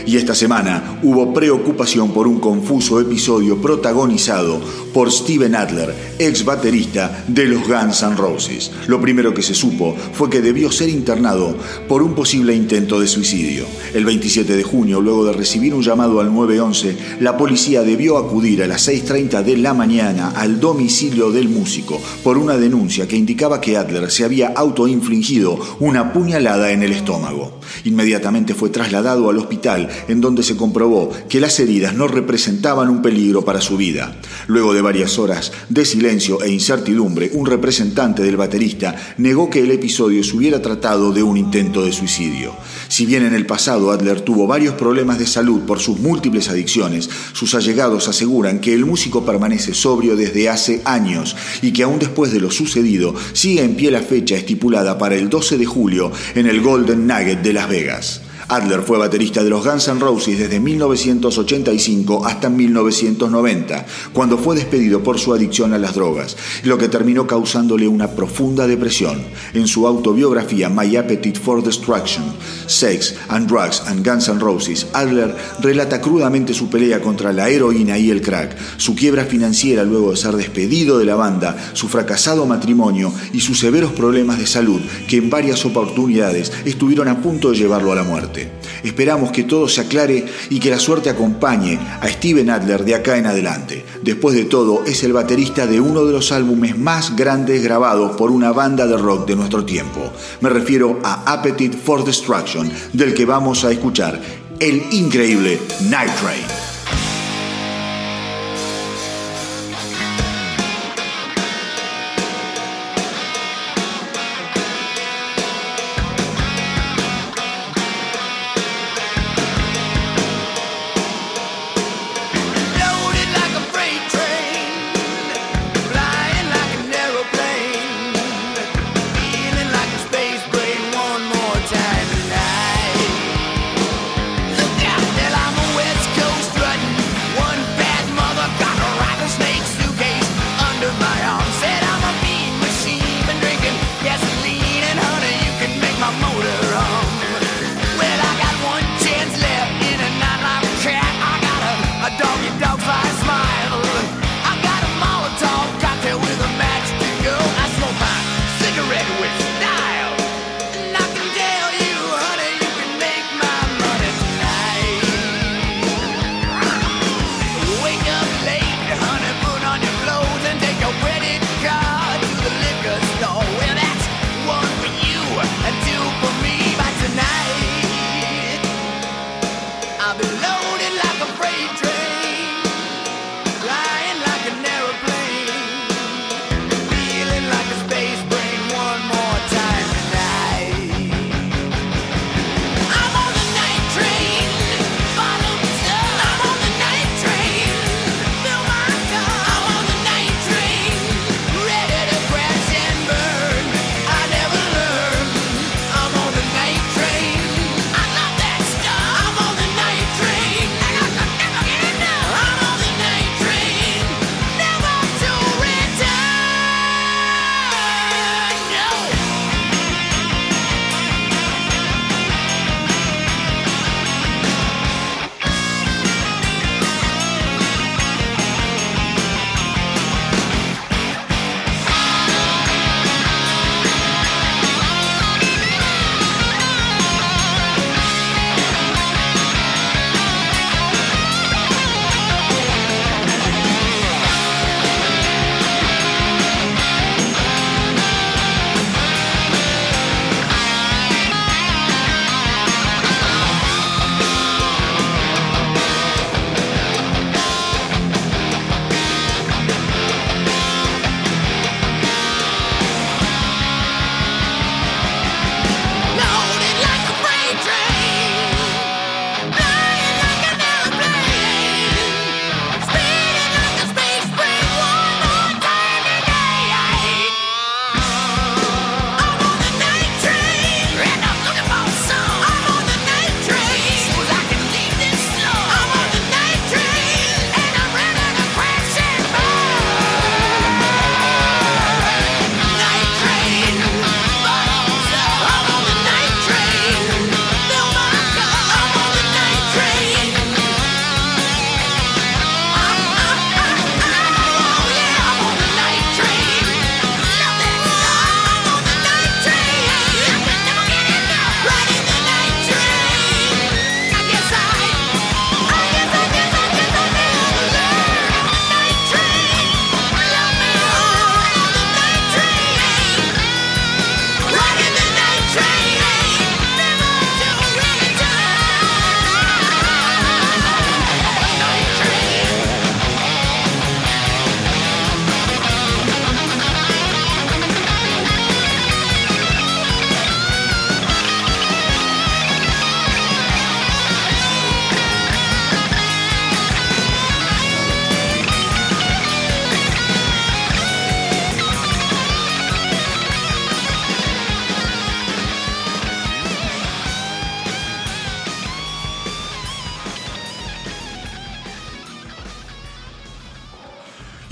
Y 0.04 0.18
esta 0.18 0.34
semana 0.34 1.00
hubo 1.02 1.32
preocupación 1.32 2.12
por 2.12 2.28
un 2.28 2.38
confuso 2.38 3.00
episodio 3.00 3.62
protagonizado 3.62 4.60
por 4.96 5.12
Steven 5.12 5.54
Adler, 5.54 5.94
ex 6.18 6.42
baterista 6.42 7.22
de 7.28 7.44
los 7.44 7.68
Guns 7.68 8.02
N' 8.02 8.16
Roses. 8.16 8.70
Lo 8.86 8.98
primero 8.98 9.34
que 9.34 9.42
se 9.42 9.52
supo 9.52 9.94
fue 10.14 10.30
que 10.30 10.40
debió 10.40 10.72
ser 10.72 10.88
internado 10.88 11.54
por 11.86 12.02
un 12.02 12.14
posible 12.14 12.54
intento 12.54 12.98
de 12.98 13.06
suicidio. 13.06 13.66
El 13.92 14.06
27 14.06 14.56
de 14.56 14.62
junio, 14.62 15.02
luego 15.02 15.26
de 15.26 15.34
recibir 15.34 15.74
un 15.74 15.82
llamado 15.82 16.18
al 16.18 16.32
911, 16.32 16.96
la 17.20 17.36
policía 17.36 17.82
debió 17.82 18.16
acudir 18.16 18.62
a 18.62 18.66
las 18.66 18.88
6.30 18.88 19.42
de 19.42 19.58
la 19.58 19.74
mañana 19.74 20.30
al 20.30 20.60
domicilio 20.60 21.30
del 21.30 21.50
músico 21.50 22.00
por 22.24 22.38
una 22.38 22.56
denuncia 22.56 23.06
que 23.06 23.16
indicaba 23.16 23.60
que 23.60 23.76
Adler 23.76 24.10
se 24.10 24.24
había 24.24 24.48
autoinfligido 24.56 25.58
una 25.78 26.14
puñalada 26.14 26.72
en 26.72 26.82
el 26.82 26.92
estómago. 26.92 27.60
Inmediatamente 27.84 28.54
fue 28.54 28.70
trasladado 28.70 29.28
al 29.28 29.36
hospital 29.36 29.90
en 30.08 30.22
donde 30.22 30.42
se 30.42 30.56
comprobó 30.56 31.10
que 31.28 31.40
las 31.40 31.60
heridas 31.60 31.94
no 31.94 32.08
representaban 32.08 32.88
un 32.88 33.02
peligro 33.02 33.44
para 33.44 33.60
su 33.60 33.76
vida. 33.76 34.16
Luego 34.46 34.72
de 34.72 34.85
varias 34.86 35.18
horas 35.18 35.50
de 35.68 35.84
silencio 35.84 36.40
e 36.44 36.48
incertidumbre, 36.48 37.32
un 37.32 37.44
representante 37.44 38.22
del 38.22 38.36
baterista 38.36 38.94
negó 39.18 39.50
que 39.50 39.58
el 39.58 39.72
episodio 39.72 40.22
se 40.22 40.36
hubiera 40.36 40.62
tratado 40.62 41.12
de 41.12 41.24
un 41.24 41.36
intento 41.36 41.84
de 41.84 41.90
suicidio. 41.90 42.54
Si 42.86 43.04
bien 43.04 43.24
en 43.24 43.34
el 43.34 43.46
pasado 43.46 43.90
Adler 43.90 44.20
tuvo 44.20 44.46
varios 44.46 44.76
problemas 44.76 45.18
de 45.18 45.26
salud 45.26 45.62
por 45.62 45.80
sus 45.80 45.98
múltiples 45.98 46.48
adicciones, 46.48 47.10
sus 47.32 47.56
allegados 47.56 48.06
aseguran 48.06 48.60
que 48.60 48.74
el 48.74 48.86
músico 48.86 49.26
permanece 49.26 49.74
sobrio 49.74 50.14
desde 50.14 50.48
hace 50.48 50.82
años 50.84 51.34
y 51.62 51.72
que 51.72 51.82
aún 51.82 51.98
después 51.98 52.30
de 52.30 52.38
lo 52.38 52.52
sucedido 52.52 53.12
sigue 53.32 53.64
en 53.64 53.74
pie 53.74 53.90
la 53.90 54.02
fecha 54.02 54.36
estipulada 54.36 54.98
para 54.98 55.16
el 55.16 55.28
12 55.28 55.58
de 55.58 55.66
julio 55.66 56.12
en 56.36 56.46
el 56.46 56.60
Golden 56.60 57.08
Nugget 57.08 57.42
de 57.42 57.52
Las 57.52 57.68
Vegas. 57.68 58.20
Adler 58.48 58.82
fue 58.82 58.96
baterista 58.96 59.42
de 59.42 59.50
los 59.50 59.66
Guns 59.66 59.88
N' 59.88 59.98
Roses 59.98 60.38
desde 60.38 60.60
1985 60.60 62.24
hasta 62.24 62.48
1990, 62.48 63.86
cuando 64.12 64.38
fue 64.38 64.54
despedido 64.54 65.02
por 65.02 65.18
su 65.18 65.34
adicción 65.34 65.74
a 65.74 65.78
las 65.78 65.94
drogas, 65.94 66.36
lo 66.62 66.78
que 66.78 66.88
terminó 66.88 67.26
causándole 67.26 67.88
una 67.88 68.08
profunda 68.08 68.68
depresión. 68.68 69.20
En 69.52 69.66
su 69.66 69.88
autobiografía 69.88 70.68
My 70.68 70.96
Appetite 70.96 71.40
for 71.40 71.60
Destruction, 71.60 72.24
Sex 72.66 73.16
and 73.28 73.48
Drugs 73.48 73.82
and 73.86 74.06
Guns 74.06 74.28
N' 74.28 74.38
Roses, 74.38 74.86
Adler 74.92 75.34
relata 75.60 76.00
crudamente 76.00 76.54
su 76.54 76.68
pelea 76.68 77.00
contra 77.00 77.32
la 77.32 77.48
heroína 77.48 77.98
y 77.98 78.10
el 78.10 78.22
crack, 78.22 78.56
su 78.76 78.94
quiebra 78.94 79.24
financiera 79.24 79.82
luego 79.82 80.12
de 80.12 80.18
ser 80.18 80.36
despedido 80.36 80.98
de 80.98 81.04
la 81.04 81.16
banda, 81.16 81.56
su 81.72 81.88
fracasado 81.88 82.46
matrimonio 82.46 83.12
y 83.32 83.40
sus 83.40 83.58
severos 83.58 83.90
problemas 83.90 84.38
de 84.38 84.46
salud 84.46 84.80
que 85.08 85.16
en 85.16 85.30
varias 85.30 85.64
oportunidades 85.64 86.52
estuvieron 86.64 87.08
a 87.08 87.20
punto 87.20 87.50
de 87.50 87.56
llevarlo 87.56 87.90
a 87.90 87.96
la 87.96 88.04
muerte. 88.04 88.35
Esperamos 88.82 89.30
que 89.30 89.44
todo 89.44 89.68
se 89.68 89.80
aclare 89.82 90.24
y 90.50 90.60
que 90.60 90.70
la 90.70 90.78
suerte 90.78 91.10
acompañe 91.10 91.78
a 92.00 92.08
Steven 92.08 92.50
Adler 92.50 92.84
de 92.84 92.94
acá 92.94 93.16
en 93.16 93.26
adelante. 93.26 93.84
Después 94.02 94.36
de 94.36 94.44
todo, 94.44 94.84
es 94.84 95.02
el 95.04 95.12
baterista 95.12 95.66
de 95.66 95.80
uno 95.80 96.04
de 96.04 96.12
los 96.12 96.32
álbumes 96.32 96.76
más 96.76 97.16
grandes 97.16 97.62
grabados 97.62 98.16
por 98.16 98.30
una 98.30 98.52
banda 98.52 98.86
de 98.86 98.96
rock 98.96 99.26
de 99.26 99.36
nuestro 99.36 99.64
tiempo. 99.64 100.12
Me 100.40 100.48
refiero 100.48 100.98
a 101.02 101.32
Appetite 101.32 101.76
for 101.76 102.04
Destruction, 102.04 102.70
del 102.92 103.14
que 103.14 103.24
vamos 103.24 103.64
a 103.64 103.72
escuchar 103.72 104.20
el 104.60 104.82
increíble 104.92 105.58
Night 105.88 106.12
Train. 106.20 106.75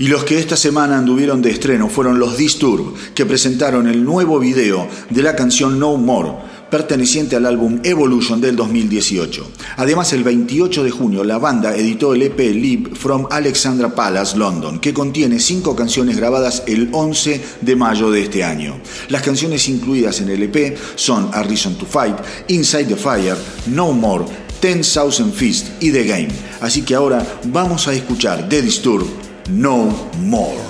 Y 0.05 0.07
los 0.07 0.23
que 0.23 0.37
esta 0.37 0.55
semana 0.55 0.99
anduvieron 0.99 1.41
de 1.41 1.49
estreno 1.49 1.89
fueron 1.89 2.19
los 2.19 2.37
Disturb, 2.37 2.93
que 3.15 3.25
presentaron 3.25 3.87
el 3.87 4.05
nuevo 4.05 4.37
video 4.37 4.87
de 5.09 5.23
la 5.23 5.35
canción 5.35 5.79
No 5.79 5.97
More, 5.97 6.29
perteneciente 6.69 7.35
al 7.35 7.47
álbum 7.47 7.79
Evolution 7.81 8.39
del 8.39 8.55
2018. 8.55 9.49
Además, 9.77 10.13
el 10.13 10.23
28 10.23 10.83
de 10.83 10.91
junio, 10.91 11.23
la 11.23 11.39
banda 11.39 11.75
editó 11.75 12.13
el 12.13 12.21
EP 12.21 12.37
Live 12.37 12.91
from 12.93 13.25
Alexandra 13.31 13.95
Palace, 13.95 14.37
London, 14.37 14.77
que 14.77 14.93
contiene 14.93 15.39
cinco 15.39 15.75
canciones 15.75 16.17
grabadas 16.17 16.61
el 16.67 16.89
11 16.91 17.41
de 17.61 17.75
mayo 17.75 18.11
de 18.11 18.21
este 18.21 18.43
año. 18.43 18.79
Las 19.09 19.23
canciones 19.23 19.67
incluidas 19.69 20.21
en 20.21 20.29
el 20.29 20.43
EP 20.43 20.77
son 20.93 21.31
A 21.33 21.41
Reason 21.41 21.73
to 21.79 21.87
Fight, 21.87 22.17
Inside 22.49 22.85
the 22.85 22.95
Fire, 22.95 23.37
No 23.73 23.91
More, 23.91 24.25
Ten 24.59 24.83
Thousand 24.83 25.33
Fist 25.33 25.69
y 25.81 25.89
The 25.89 26.03
Game. 26.03 26.29
Así 26.61 26.83
que 26.83 26.93
ahora 26.93 27.25
vamos 27.45 27.87
a 27.87 27.93
escuchar 27.93 28.47
The 28.47 28.61
Disturb 28.61 29.25
no 29.49 29.91
more. 30.19 30.64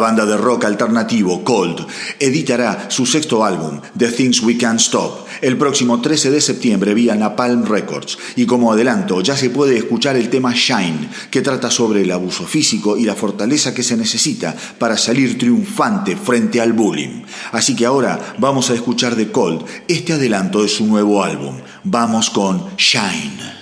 banda 0.00 0.26
de 0.26 0.36
rock 0.36 0.64
alternativo 0.64 1.44
Cold 1.44 1.86
editará 2.18 2.86
su 2.90 3.06
sexto 3.06 3.44
álbum, 3.44 3.80
The 3.96 4.08
Things 4.10 4.42
We 4.42 4.56
Can't 4.56 4.80
Stop, 4.80 5.26
el 5.40 5.56
próximo 5.56 6.00
13 6.00 6.32
de 6.32 6.40
septiembre 6.40 6.94
vía 6.94 7.14
Napalm 7.14 7.64
Records. 7.64 8.18
Y 8.34 8.46
como 8.46 8.72
adelanto, 8.72 9.20
ya 9.20 9.36
se 9.36 9.50
puede 9.50 9.76
escuchar 9.76 10.16
el 10.16 10.28
tema 10.28 10.52
Shine, 10.52 11.08
que 11.30 11.42
trata 11.42 11.70
sobre 11.70 12.02
el 12.02 12.10
abuso 12.10 12.44
físico 12.44 12.96
y 12.96 13.04
la 13.04 13.14
fortaleza 13.14 13.72
que 13.72 13.82
se 13.82 13.96
necesita 13.96 14.56
para 14.78 14.96
salir 14.96 15.38
triunfante 15.38 16.16
frente 16.16 16.60
al 16.60 16.72
bullying. 16.72 17.22
Así 17.52 17.76
que 17.76 17.86
ahora 17.86 18.34
vamos 18.38 18.70
a 18.70 18.74
escuchar 18.74 19.14
de 19.14 19.30
Cold 19.30 19.64
este 19.86 20.14
adelanto 20.14 20.62
de 20.62 20.68
su 20.68 20.86
nuevo 20.86 21.22
álbum. 21.22 21.56
Vamos 21.84 22.30
con 22.30 22.64
Shine. 22.76 23.59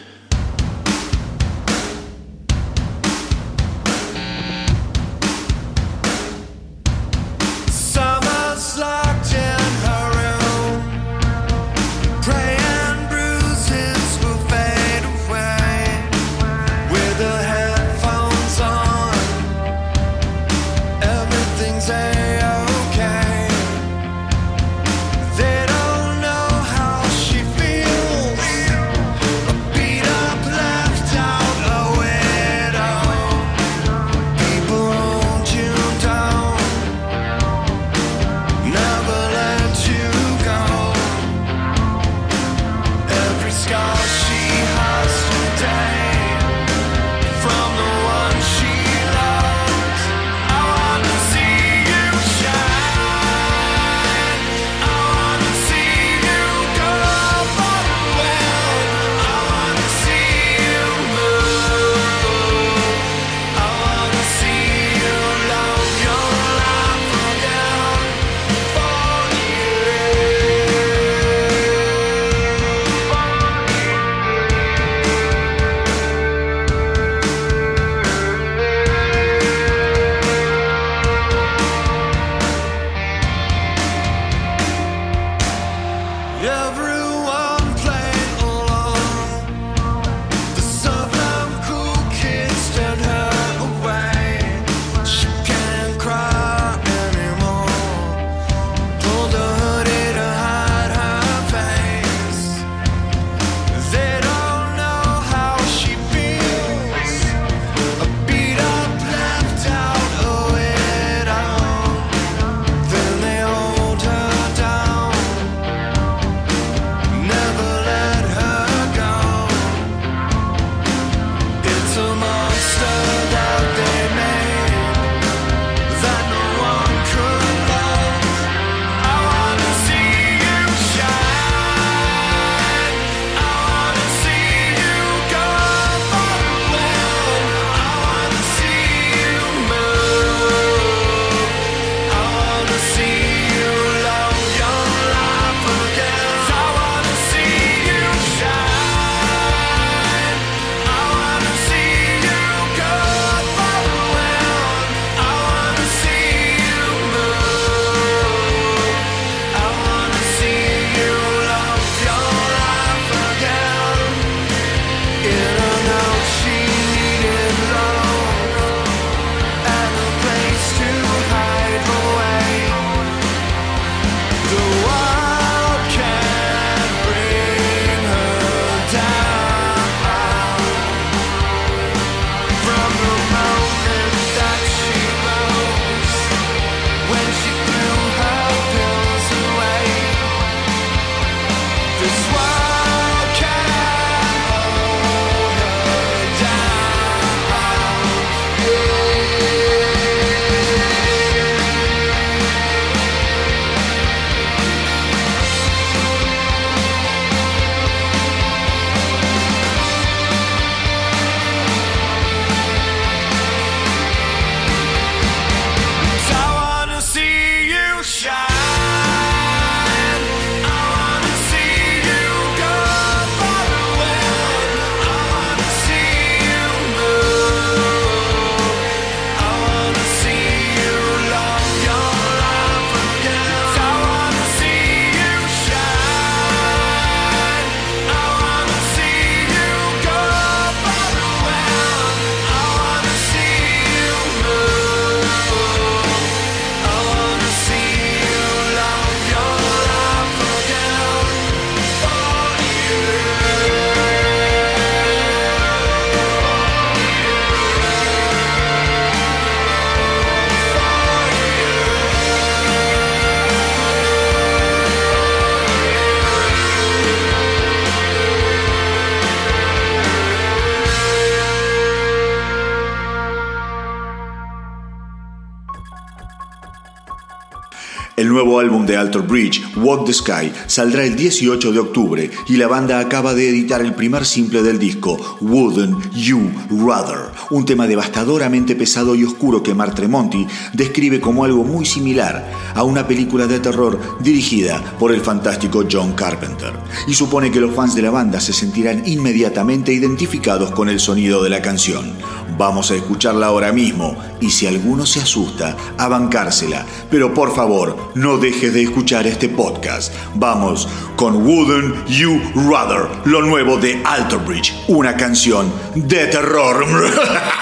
nuevo 278.58 278.74
álbum 278.74 278.86
de 278.86 278.96
Alter 278.96 279.22
Bridge, 279.22 279.62
Walk 279.76 280.06
the 280.06 280.12
Sky, 280.12 280.52
saldrá 280.66 281.04
el 281.04 281.14
18 281.14 281.72
de 281.72 281.78
octubre 281.78 282.30
y 282.48 282.56
la 282.56 282.66
banda 282.66 282.98
acaba 282.98 283.34
de 283.34 283.48
editar 283.48 283.80
el 283.80 283.94
primer 283.94 284.24
simple 284.24 284.62
del 284.62 284.78
disco, 284.78 285.38
Wouldn't 285.40 286.12
You 286.12 286.50
Rather, 286.70 287.30
un 287.50 287.64
tema 287.64 287.86
devastadoramente 287.86 288.74
pesado 288.74 289.14
y 289.14 289.24
oscuro 289.24 289.62
que 289.62 289.74
Mark 289.74 289.94
Tremonti 289.94 290.46
describe 290.72 291.20
como 291.20 291.44
algo 291.44 291.62
muy 291.62 291.84
similar 291.84 292.50
a 292.74 292.82
una 292.82 293.06
película 293.06 293.46
de 293.46 293.60
terror 293.60 294.00
dirigida 294.20 294.82
por 294.98 295.12
el 295.12 295.20
fantástico 295.20 295.84
John 295.90 296.12
Carpenter, 296.12 296.72
y 297.06 297.14
supone 297.14 297.50
que 297.50 297.60
los 297.60 297.74
fans 297.74 297.94
de 297.94 298.02
la 298.02 298.10
banda 298.10 298.40
se 298.40 298.52
sentirán 298.52 299.06
inmediatamente 299.06 299.92
identificados 299.92 300.72
con 300.72 300.88
el 300.88 300.98
sonido 301.00 301.42
de 301.42 301.50
la 301.50 301.62
canción. 301.62 302.17
Vamos 302.58 302.90
a 302.90 302.96
escucharla 302.96 303.46
ahora 303.46 303.72
mismo 303.72 304.16
y 304.40 304.50
si 304.50 304.66
alguno 304.66 305.06
se 305.06 305.20
asusta, 305.20 305.76
a 305.96 306.08
bancársela. 306.08 306.84
Pero 307.10 307.32
por 307.32 307.54
favor, 307.54 308.10
no 308.16 308.36
dejes 308.36 308.74
de 308.74 308.82
escuchar 308.82 309.26
este 309.26 309.48
podcast. 309.48 310.12
Vamos 310.34 310.88
con 311.16 311.46
Wouldn't 311.46 312.06
You 312.08 312.40
Rather, 312.68 313.08
lo 313.24 313.42
nuevo 313.42 313.76
de 313.76 314.02
Alter 314.04 314.40
Bridge, 314.40 314.74
una 314.88 315.16
canción 315.16 315.72
de 315.94 316.26
terror. 316.26 316.84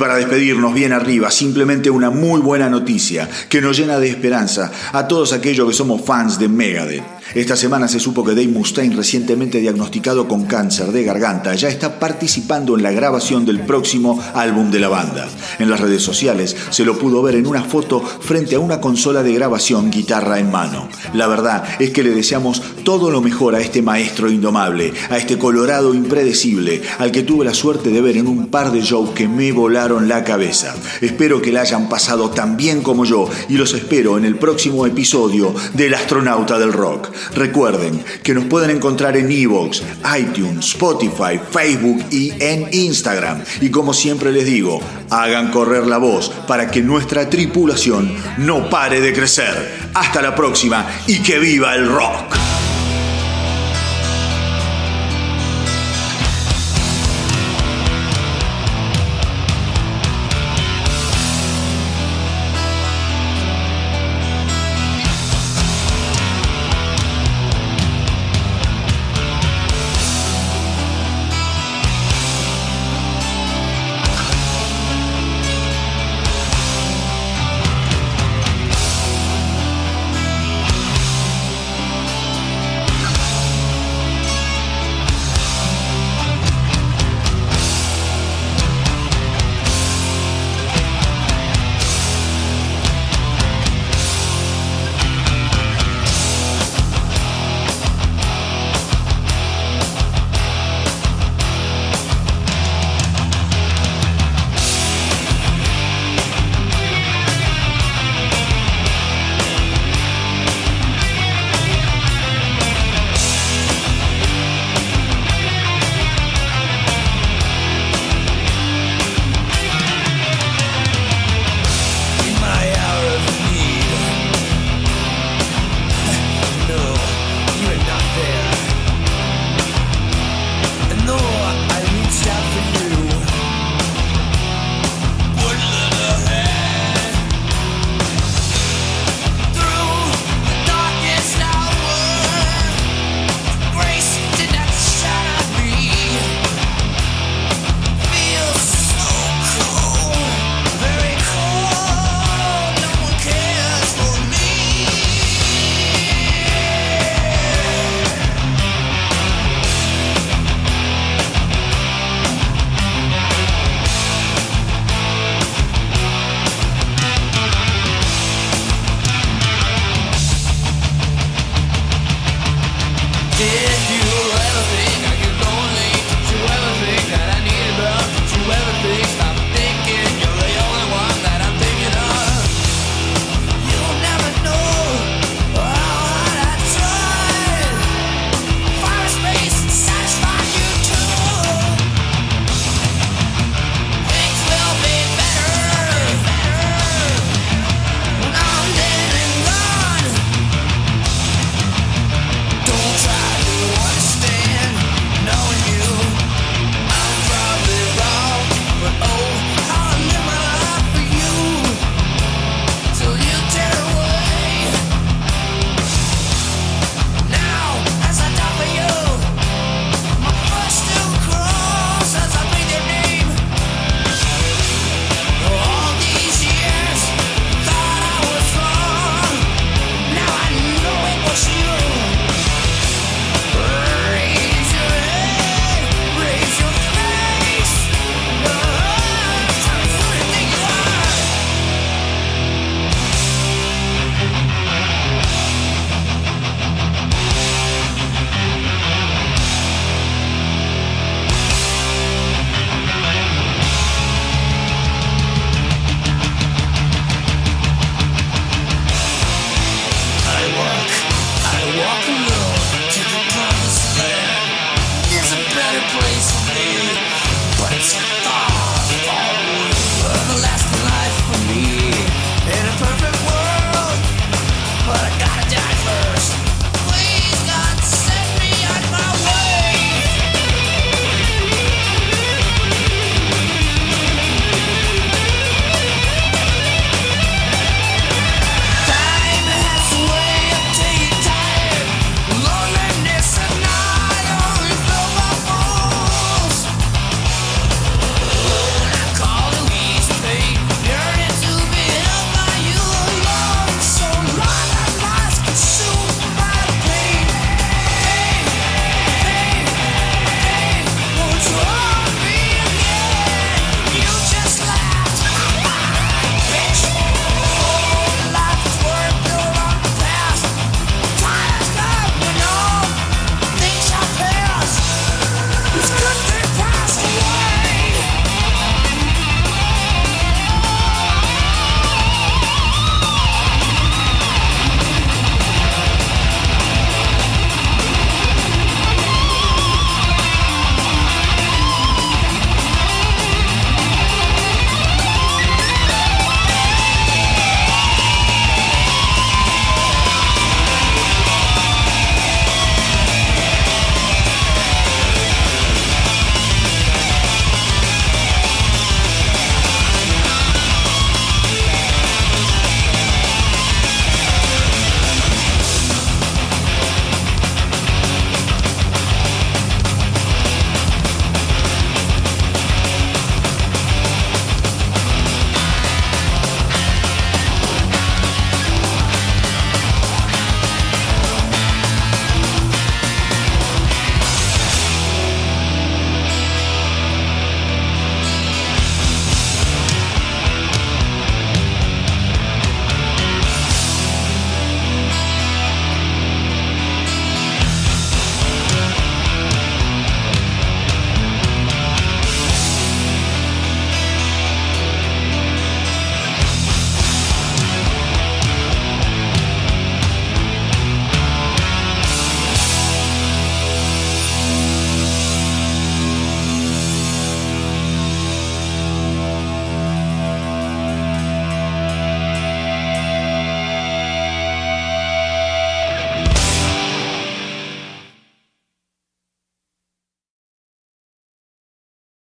para 0.00 0.16
despedirnos 0.16 0.72
bien 0.72 0.94
arriba, 0.94 1.30
simplemente 1.30 1.90
una 1.90 2.08
muy 2.08 2.40
buena 2.40 2.70
noticia 2.70 3.28
que 3.50 3.60
nos 3.60 3.76
llena 3.76 3.98
de 3.98 4.08
esperanza 4.08 4.72
a 4.92 5.06
todos 5.06 5.34
aquellos 5.34 5.68
que 5.68 5.74
somos 5.74 6.00
fans 6.00 6.38
de 6.38 6.48
Megadeth. 6.48 7.19
Esta 7.34 7.54
semana 7.54 7.86
se 7.86 8.00
supo 8.00 8.24
que 8.24 8.34
Dave 8.34 8.48
Mustaine, 8.48 8.96
recientemente 8.96 9.60
diagnosticado 9.60 10.26
con 10.26 10.46
cáncer 10.46 10.90
de 10.90 11.04
garganta, 11.04 11.54
ya 11.54 11.68
está 11.68 12.00
participando 12.00 12.76
en 12.76 12.82
la 12.82 12.90
grabación 12.90 13.46
del 13.46 13.60
próximo 13.60 14.20
álbum 14.34 14.72
de 14.72 14.80
la 14.80 14.88
banda. 14.88 15.28
En 15.60 15.70
las 15.70 15.78
redes 15.78 16.02
sociales 16.02 16.56
se 16.70 16.84
lo 16.84 16.98
pudo 16.98 17.22
ver 17.22 17.36
en 17.36 17.46
una 17.46 17.62
foto 17.62 18.00
frente 18.00 18.56
a 18.56 18.58
una 18.58 18.80
consola 18.80 19.22
de 19.22 19.32
grabación 19.32 19.92
guitarra 19.92 20.40
en 20.40 20.50
mano. 20.50 20.88
La 21.14 21.28
verdad 21.28 21.62
es 21.78 21.90
que 21.90 22.02
le 22.02 22.10
deseamos 22.10 22.62
todo 22.82 23.12
lo 23.12 23.20
mejor 23.20 23.54
a 23.54 23.60
este 23.60 23.80
maestro 23.80 24.28
indomable, 24.28 24.92
a 25.08 25.16
este 25.16 25.38
colorado 25.38 25.94
impredecible, 25.94 26.82
al 26.98 27.12
que 27.12 27.22
tuve 27.22 27.44
la 27.44 27.54
suerte 27.54 27.90
de 27.90 28.00
ver 28.00 28.16
en 28.16 28.26
un 28.26 28.48
par 28.48 28.72
de 28.72 28.80
shows 28.80 29.10
que 29.10 29.28
me 29.28 29.52
volaron 29.52 30.08
la 30.08 30.24
cabeza. 30.24 30.74
Espero 31.00 31.40
que 31.40 31.52
la 31.52 31.60
hayan 31.60 31.88
pasado 31.88 32.30
tan 32.30 32.56
bien 32.56 32.82
como 32.82 33.04
yo 33.04 33.28
y 33.48 33.54
los 33.54 33.72
espero 33.72 34.18
en 34.18 34.24
el 34.24 34.34
próximo 34.34 34.84
episodio 34.84 35.54
del 35.74 35.94
Astronauta 35.94 36.58
del 36.58 36.72
Rock. 36.72 37.19
Recuerden 37.34 38.02
que 38.22 38.34
nos 38.34 38.44
pueden 38.44 38.70
encontrar 38.70 39.16
en 39.16 39.30
Evox, 39.30 39.82
iTunes, 40.18 40.66
Spotify, 40.66 41.40
Facebook 41.50 42.04
y 42.10 42.32
en 42.40 42.68
Instagram. 42.72 43.42
Y 43.60 43.70
como 43.70 43.94
siempre 43.94 44.32
les 44.32 44.46
digo, 44.46 44.80
hagan 45.10 45.50
correr 45.50 45.86
la 45.86 45.98
voz 45.98 46.30
para 46.46 46.70
que 46.70 46.82
nuestra 46.82 47.28
tripulación 47.28 48.14
no 48.38 48.68
pare 48.68 49.00
de 49.00 49.12
crecer. 49.12 49.90
Hasta 49.94 50.22
la 50.22 50.34
próxima 50.34 50.86
y 51.06 51.20
que 51.20 51.38
viva 51.38 51.74
el 51.74 51.88
rock. 51.88 52.49